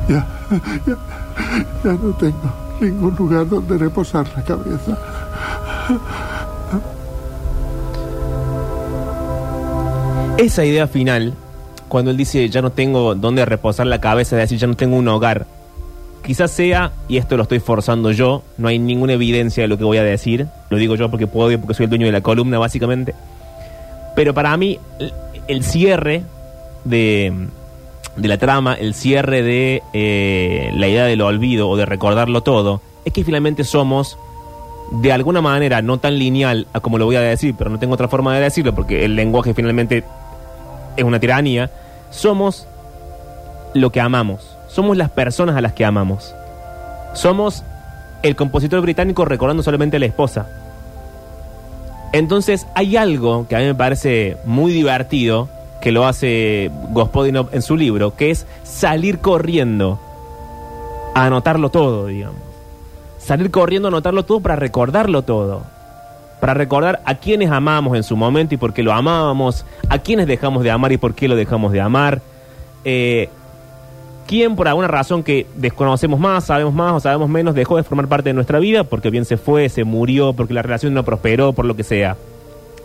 Ya, 0.07 0.25
ya, 0.85 0.95
ya 1.83 1.91
no 1.93 2.13
tengo 2.13 2.53
ningún 2.79 3.15
lugar 3.15 3.49
donde 3.49 3.77
reposar 3.77 4.27
la 4.35 4.43
cabeza. 4.43 4.97
Esa 10.37 10.65
idea 10.65 10.85
final, 10.87 11.33
cuando 11.87 12.11
él 12.11 12.17
dice 12.17 12.49
ya 12.49 12.61
no 12.61 12.69
tengo 12.69 13.15
dónde 13.15 13.45
reposar 13.45 13.87
la 13.87 14.01
cabeza, 14.01 14.35
es 14.35 14.41
decir, 14.41 14.57
ya 14.57 14.67
no 14.67 14.75
tengo 14.75 14.97
un 14.97 15.07
hogar, 15.07 15.45
quizás 16.25 16.51
sea, 16.51 16.91
y 17.07 17.15
esto 17.15 17.37
lo 17.37 17.43
estoy 17.43 17.59
forzando 17.59 18.11
yo, 18.11 18.43
no 18.57 18.67
hay 18.67 18.77
ninguna 18.77 19.13
evidencia 19.13 19.63
de 19.63 19.69
lo 19.69 19.77
que 19.77 19.85
voy 19.85 19.97
a 19.97 20.03
decir, 20.03 20.47
lo 20.69 20.77
digo 20.77 20.95
yo 20.95 21.09
porque 21.09 21.25
puedo 21.25 21.53
y 21.53 21.57
porque 21.57 21.73
soy 21.73 21.85
el 21.85 21.89
dueño 21.89 22.05
de 22.05 22.11
la 22.11 22.19
columna 22.19 22.59
básicamente, 22.59 23.15
pero 24.13 24.33
para 24.33 24.57
mí 24.57 24.77
el, 25.47 25.63
cierre 25.63 26.23
de, 26.83 27.47
de 28.17 28.27
la 28.27 28.37
trama, 28.37 28.73
el 28.73 28.93
cierre 28.93 29.41
de 29.41 29.83
eh, 29.93 30.69
la 30.75 30.89
idea 30.89 31.05
del 31.05 31.21
olvido 31.21 31.69
o 31.69 31.77
de 31.77 31.85
recordarlo 31.85 32.41
todo, 32.41 32.81
es 33.05 33.13
que 33.13 33.23
finalmente 33.23 33.63
somos 33.63 34.17
de 34.91 35.11
alguna 35.13 35.41
manera 35.41 35.81
no 35.81 35.97
tan 35.97 36.19
lineal 36.19 36.67
a 36.73 36.81
como 36.81 36.97
lo 36.97 37.05
voy 37.05 37.15
a 37.15 37.21
decir, 37.21 37.55
pero 37.57 37.69
no 37.69 37.79
tengo 37.79 37.93
otra 37.93 38.09
forma 38.09 38.35
de 38.35 38.41
decirlo 38.41 38.75
porque 38.75 39.05
el 39.05 39.15
lenguaje 39.15 39.53
finalmente 39.53 40.03
es 40.95 41.03
una 41.03 41.19
tiranía, 41.19 41.69
somos 42.09 42.67
lo 43.73 43.91
que 43.91 43.99
amamos, 43.99 44.57
somos 44.67 44.97
las 44.97 45.09
personas 45.09 45.55
a 45.55 45.61
las 45.61 45.73
que 45.73 45.85
amamos. 45.85 46.33
Somos 47.13 47.63
el 48.23 48.35
compositor 48.35 48.81
británico 48.81 49.23
recordando 49.25 49.63
solamente 49.63 49.97
a 49.97 49.99
la 49.99 50.05
esposa. 50.05 50.47
Entonces 52.11 52.65
hay 52.75 52.97
algo 52.97 53.47
que 53.47 53.55
a 53.55 53.59
mí 53.59 53.65
me 53.65 53.75
parece 53.75 54.37
muy 54.45 54.71
divertido 54.71 55.49
que 55.81 55.91
lo 55.91 56.07
hace 56.07 56.71
Gospodinov 56.91 57.49
en 57.51 57.61
su 57.61 57.77
libro, 57.77 58.15
que 58.15 58.31
es 58.31 58.47
salir 58.63 59.19
corriendo 59.19 59.99
a 61.13 61.25
anotarlo 61.25 61.69
todo, 61.69 62.07
digamos. 62.07 62.41
Salir 63.19 63.51
corriendo 63.51 63.87
a 63.87 63.89
anotarlo 63.89 64.23
todo 64.23 64.39
para 64.39 64.55
recordarlo 64.55 65.21
todo. 65.21 65.63
Para 66.39 66.53
recordar 66.53 67.01
a 67.05 67.15
quienes 67.15 67.49
amamos 67.49 67.95
en 67.95 68.03
su 68.03 68.15
momento 68.15 68.55
y 68.55 68.57
por 68.57 68.73
qué 68.73 68.83
lo 68.83 68.93
amábamos, 68.93 69.65
a 69.89 69.99
quienes 69.99 70.27
dejamos 70.27 70.63
de 70.63 70.71
amar 70.71 70.91
y 70.91 70.97
por 70.97 71.15
qué 71.15 71.27
lo 71.27 71.35
dejamos 71.35 71.71
de 71.71 71.81
amar. 71.81 72.21
Eh, 72.83 73.29
quién 74.27 74.55
por 74.55 74.67
alguna 74.67 74.87
razón 74.87 75.23
que 75.23 75.47
desconocemos 75.55 76.19
más, 76.19 76.45
sabemos 76.45 76.73
más 76.73 76.93
o 76.93 76.99
sabemos 76.99 77.29
menos, 77.29 77.55
dejó 77.55 77.77
de 77.77 77.83
formar 77.83 78.07
parte 78.07 78.29
de 78.29 78.33
nuestra 78.33 78.59
vida 78.59 78.83
porque 78.83 79.09
bien 79.09 79.25
se 79.25 79.37
fue, 79.37 79.69
se 79.69 79.83
murió, 79.83 80.33
porque 80.33 80.53
la 80.53 80.61
relación 80.61 80.93
no 80.93 81.03
prosperó, 81.03 81.53
por 81.53 81.65
lo 81.65 81.75
que 81.75 81.83
sea. 81.83 82.15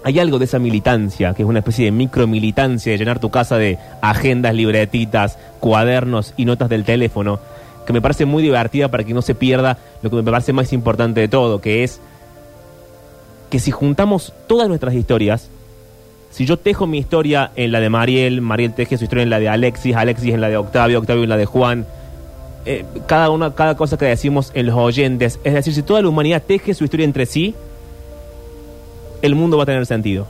Hay 0.02 0.18
algo 0.18 0.38
de 0.38 0.46
esa 0.46 0.58
militancia, 0.58 1.34
que 1.34 1.42
es 1.42 1.48
una 1.48 1.58
especie 1.58 1.84
de 1.84 1.90
micromilitancia, 1.90 2.92
de 2.92 2.98
llenar 2.98 3.18
tu 3.18 3.30
casa 3.30 3.58
de 3.58 3.78
agendas, 4.00 4.54
libretitas, 4.54 5.38
cuadernos 5.60 6.32
y 6.38 6.46
notas 6.46 6.70
del 6.70 6.84
teléfono, 6.84 7.38
que 7.86 7.92
me 7.92 8.00
parece 8.00 8.24
muy 8.24 8.42
divertida 8.42 8.88
para 8.88 9.04
que 9.04 9.12
no 9.12 9.20
se 9.20 9.34
pierda 9.34 9.76
lo 10.02 10.08
que 10.08 10.16
me 10.16 10.22
parece 10.22 10.54
más 10.54 10.72
importante 10.72 11.20
de 11.20 11.28
todo, 11.28 11.60
que 11.60 11.84
es 11.84 12.00
que 13.50 13.58
si 13.58 13.70
juntamos 13.70 14.32
todas 14.46 14.68
nuestras 14.68 14.94
historias, 14.94 15.50
si 16.30 16.46
yo 16.46 16.56
tejo 16.56 16.86
mi 16.86 16.98
historia 16.98 17.50
en 17.56 17.72
la 17.72 17.80
de 17.80 17.90
Mariel, 17.90 18.40
Mariel 18.40 18.72
teje 18.72 18.96
su 18.96 19.04
historia 19.04 19.24
en 19.24 19.30
la 19.30 19.40
de 19.40 19.48
Alexis, 19.48 19.96
Alexis 19.96 20.32
en 20.32 20.40
la 20.40 20.48
de 20.48 20.56
Octavio, 20.56 21.00
Octavio 21.00 21.24
en 21.24 21.28
la 21.28 21.36
de 21.36 21.46
Juan, 21.46 21.86
eh, 22.64 22.84
cada 23.06 23.30
una, 23.30 23.54
cada 23.54 23.76
cosa 23.76 23.98
que 23.98 24.04
decimos 24.04 24.52
en 24.54 24.66
los 24.66 24.76
oyentes, 24.76 25.40
es 25.42 25.54
decir, 25.54 25.74
si 25.74 25.82
toda 25.82 26.02
la 26.02 26.08
humanidad 26.08 26.42
teje 26.46 26.72
su 26.74 26.84
historia 26.84 27.04
entre 27.04 27.26
sí, 27.26 27.54
el 29.22 29.34
mundo 29.34 29.56
va 29.56 29.64
a 29.64 29.66
tener 29.66 29.84
sentido. 29.86 30.26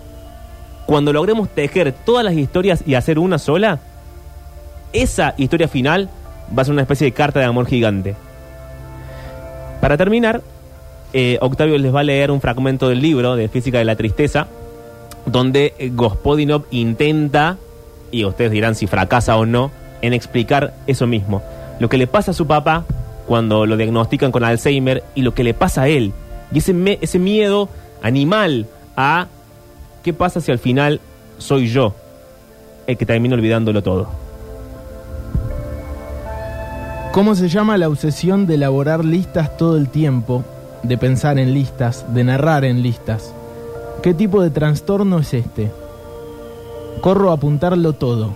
Cuando 0.87 1.13
logremos 1.13 1.49
tejer 1.51 1.93
todas 1.93 2.25
las 2.25 2.35
historias 2.35 2.83
y 2.87 2.95
hacer 2.95 3.19
una 3.19 3.39
sola, 3.39 3.81
esa 4.93 5.35
historia 5.37 5.69
final 5.69 6.09
va 6.57 6.63
a 6.63 6.65
ser 6.65 6.73
una 6.73 6.83
especie 6.83 7.05
de 7.05 7.13
carta 7.13 7.41
de 7.41 7.47
amor 7.47 7.67
gigante. 7.67 8.17
Para 9.81 9.97
terminar, 9.97 10.43
eh, 11.13 11.39
Octavio 11.41 11.77
les 11.79 11.95
va 11.95 12.01
a 12.01 12.05
leer 12.05 12.31
un 12.31 12.41
fragmento 12.41 12.89
del 12.89 13.01
libro 13.01 13.37
de 13.37 13.49
Física 13.49 13.79
de 13.79 13.85
la 13.85 13.97
Tristeza, 13.97 14.47
donde 15.27 15.75
eh, 15.79 15.91
Gospodinov 15.95 16.65
intenta, 16.71 17.57
y 18.11 18.25
ustedes 18.25 18.51
dirán 18.51 18.75
si 18.75 18.87
fracasa 18.87 19.37
o 19.37 19.47
no, 19.47 19.71
en 20.03 20.13
explicar 20.13 20.75
eso 20.87 21.07
mismo. 21.07 21.43
Lo 21.79 21.89
que 21.89 21.99
le 21.99 22.07
pasa 22.07 22.31
a 22.31 22.35
su 22.35 22.47
papá 22.47 22.85
cuando 23.27 23.67
lo 23.67 23.77
diagnostican 23.77 24.33
con 24.33 24.45
Alzheimer 24.45 25.03
y 25.15 25.23
lo 25.23 25.35
que 25.35 25.45
le 25.45 25.55
pasa 25.55 25.83
a 25.83 25.89
él. 25.89 26.13
Y 26.53 26.59
ese, 26.59 26.73
me- 26.73 26.99
ese 27.01 27.19
miedo 27.19 27.69
animal 28.03 28.67
a 28.97 29.27
qué 30.03 30.13
pasa 30.13 30.41
si 30.41 30.51
al 30.51 30.59
final 30.59 31.01
soy 31.39 31.69
yo 31.69 31.95
el 32.87 32.97
que 32.97 33.07
termino 33.07 33.35
olvidándolo 33.35 33.83
todo. 33.83 34.09
¿Cómo 37.13 37.35
se 37.35 37.49
llama 37.49 37.77
la 37.77 37.89
obsesión 37.89 38.47
de 38.47 38.55
elaborar 38.55 39.05
listas 39.05 39.57
todo 39.57 39.77
el 39.77 39.89
tiempo, 39.89 40.45
de 40.83 40.99
pensar 40.99 41.39
en 41.39 41.55
listas, 41.55 42.05
de 42.15 42.25
narrar 42.25 42.65
en 42.65 42.83
listas? 42.83 43.33
¿Qué 44.03 44.15
tipo 44.15 44.43
de 44.43 44.51
trastorno 44.51 45.19
es 45.19 45.35
este? 45.35 45.71
Corro 47.01 47.31
a 47.31 47.35
apuntarlo 47.35 47.93
todo, 47.93 48.31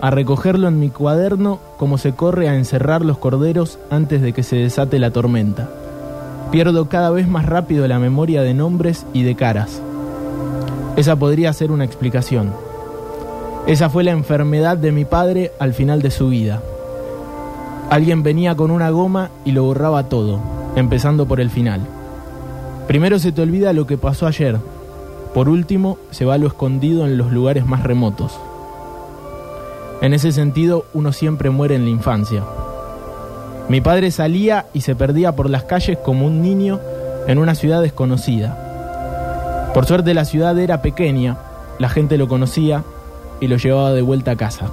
a 0.00 0.10
recogerlo 0.10 0.68
en 0.68 0.78
mi 0.78 0.90
cuaderno 0.90 1.58
como 1.76 1.98
se 1.98 2.14
corre 2.14 2.48
a 2.48 2.54
encerrar 2.54 3.04
los 3.04 3.18
corderos 3.18 3.78
antes 3.90 4.22
de 4.22 4.32
que 4.32 4.42
se 4.42 4.56
desate 4.56 4.98
la 4.98 5.10
tormenta. 5.10 5.68
Pierdo 6.50 6.88
cada 6.88 7.10
vez 7.10 7.28
más 7.28 7.46
rápido 7.46 7.86
la 7.88 7.98
memoria 7.98 8.42
de 8.42 8.54
nombres 8.54 9.04
y 9.12 9.22
de 9.22 9.36
caras. 9.36 9.82
Esa 10.96 11.16
podría 11.16 11.52
ser 11.52 11.70
una 11.70 11.84
explicación. 11.84 12.52
Esa 13.66 13.90
fue 13.90 14.04
la 14.04 14.12
enfermedad 14.12 14.78
de 14.78 14.92
mi 14.92 15.04
padre 15.04 15.52
al 15.58 15.74
final 15.74 16.00
de 16.00 16.10
su 16.10 16.28
vida. 16.28 16.62
Alguien 17.90 18.22
venía 18.22 18.54
con 18.54 18.70
una 18.70 18.90
goma 18.90 19.30
y 19.44 19.52
lo 19.52 19.64
borraba 19.64 20.08
todo, 20.08 20.40
empezando 20.80 21.26
por 21.26 21.40
el 21.40 21.50
final. 21.50 21.80
Primero 22.86 23.18
se 23.18 23.32
te 23.32 23.42
olvida 23.42 23.72
lo 23.72 23.86
que 23.86 23.98
pasó 23.98 24.26
ayer. 24.26 24.58
Por 25.34 25.48
último, 25.48 25.98
se 26.10 26.24
va 26.24 26.38
lo 26.38 26.46
escondido 26.46 27.04
en 27.06 27.18
los 27.18 27.32
lugares 27.32 27.66
más 27.66 27.82
remotos. 27.82 28.38
En 30.00 30.14
ese 30.14 30.32
sentido, 30.32 30.86
uno 30.94 31.12
siempre 31.12 31.50
muere 31.50 31.74
en 31.74 31.84
la 31.84 31.90
infancia. 31.90 32.44
Mi 33.68 33.80
padre 33.80 34.10
salía 34.10 34.66
y 34.72 34.80
se 34.80 34.94
perdía 34.94 35.36
por 35.36 35.50
las 35.50 35.64
calles 35.64 35.98
como 35.98 36.26
un 36.26 36.40
niño 36.40 36.80
en 37.26 37.38
una 37.38 37.54
ciudad 37.54 37.82
desconocida. 37.82 39.70
Por 39.74 39.84
suerte 39.84 40.14
la 40.14 40.24
ciudad 40.24 40.58
era 40.58 40.80
pequeña, 40.80 41.36
la 41.78 41.90
gente 41.90 42.16
lo 42.16 42.26
conocía 42.28 42.84
y 43.40 43.48
lo 43.48 43.56
llevaba 43.58 43.92
de 43.92 44.02
vuelta 44.02 44.30
a 44.30 44.36
casa. 44.36 44.70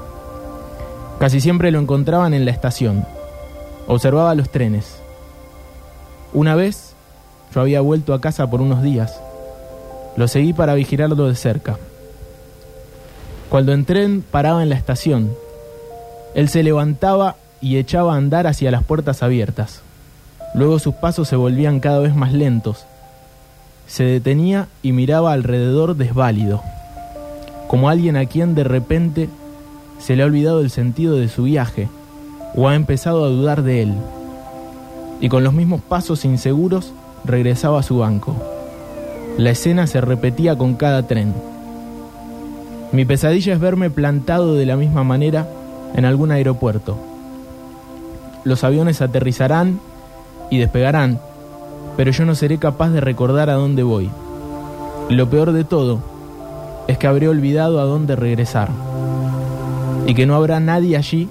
Casi 1.19 1.41
siempre 1.41 1.71
lo 1.71 1.79
encontraban 1.79 2.33
en 2.33 2.45
la 2.45 2.51
estación. 2.51 3.05
Observaba 3.87 4.35
los 4.35 4.49
trenes. 4.49 5.04
Una 6.35 6.53
vez 6.53 6.93
yo 7.53 7.61
había 7.61 7.79
vuelto 7.79 8.13
a 8.13 8.19
casa 8.19 8.49
por 8.49 8.61
unos 8.61 8.83
días. 8.83 9.17
Lo 10.17 10.27
seguí 10.27 10.51
para 10.51 10.73
vigilarlo 10.73 11.29
de 11.29 11.35
cerca. 11.35 11.77
Cuando 13.49 13.71
el 13.71 13.85
tren 13.85 14.21
paraba 14.21 14.61
en 14.61 14.67
la 14.67 14.75
estación, 14.75 15.31
él 16.33 16.49
se 16.49 16.61
levantaba 16.61 17.37
y 17.61 17.77
echaba 17.77 18.13
a 18.13 18.17
andar 18.17 18.47
hacia 18.47 18.69
las 18.69 18.83
puertas 18.83 19.23
abiertas. 19.23 19.79
Luego 20.53 20.77
sus 20.77 20.95
pasos 20.95 21.29
se 21.29 21.37
volvían 21.37 21.79
cada 21.79 21.99
vez 21.99 22.13
más 22.13 22.33
lentos. 22.33 22.85
Se 23.87 24.03
detenía 24.03 24.67
y 24.83 24.91
miraba 24.91 25.31
alrededor 25.31 25.95
desválido, 25.95 26.61
como 27.69 27.87
alguien 27.87 28.17
a 28.17 28.25
quien 28.25 28.55
de 28.55 28.65
repente 28.65 29.29
se 29.99 30.17
le 30.17 30.23
ha 30.23 30.25
olvidado 30.25 30.59
el 30.59 30.69
sentido 30.69 31.15
de 31.15 31.29
su 31.29 31.43
viaje 31.43 31.87
o 32.55 32.67
ha 32.67 32.75
empezado 32.75 33.23
a 33.23 33.29
dudar 33.29 33.63
de 33.63 33.83
él. 33.83 33.93
Y 35.25 35.29
con 35.29 35.43
los 35.43 35.53
mismos 35.53 35.81
pasos 35.81 36.23
inseguros 36.23 36.93
regresaba 37.23 37.79
a 37.79 37.83
su 37.83 37.97
banco. 37.97 38.35
La 39.39 39.49
escena 39.49 39.87
se 39.87 39.99
repetía 39.99 40.55
con 40.55 40.75
cada 40.75 41.07
tren. 41.07 41.33
Mi 42.91 43.05
pesadilla 43.05 43.53
es 43.53 43.59
verme 43.59 43.89
plantado 43.89 44.53
de 44.53 44.67
la 44.67 44.75
misma 44.75 45.03
manera 45.03 45.49
en 45.95 46.05
algún 46.05 46.29
aeropuerto. 46.29 46.99
Los 48.43 48.63
aviones 48.63 49.01
aterrizarán 49.01 49.79
y 50.51 50.59
despegarán, 50.59 51.19
pero 51.97 52.11
yo 52.11 52.23
no 52.25 52.35
seré 52.35 52.59
capaz 52.59 52.89
de 52.89 53.01
recordar 53.01 53.49
a 53.49 53.55
dónde 53.55 53.81
voy. 53.81 54.11
Lo 55.09 55.27
peor 55.27 55.53
de 55.53 55.63
todo 55.63 56.01
es 56.87 56.99
que 56.99 57.07
habré 57.07 57.27
olvidado 57.29 57.79
a 57.79 57.85
dónde 57.85 58.15
regresar 58.15 58.69
y 60.05 60.13
que 60.13 60.27
no 60.27 60.35
habrá 60.35 60.59
nadie 60.59 60.97
allí 60.97 61.29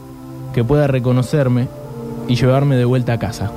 que 0.52 0.64
pueda 0.64 0.88
reconocerme 0.88 1.68
y 2.26 2.34
llevarme 2.34 2.74
de 2.74 2.86
vuelta 2.86 3.12
a 3.12 3.18
casa. 3.20 3.52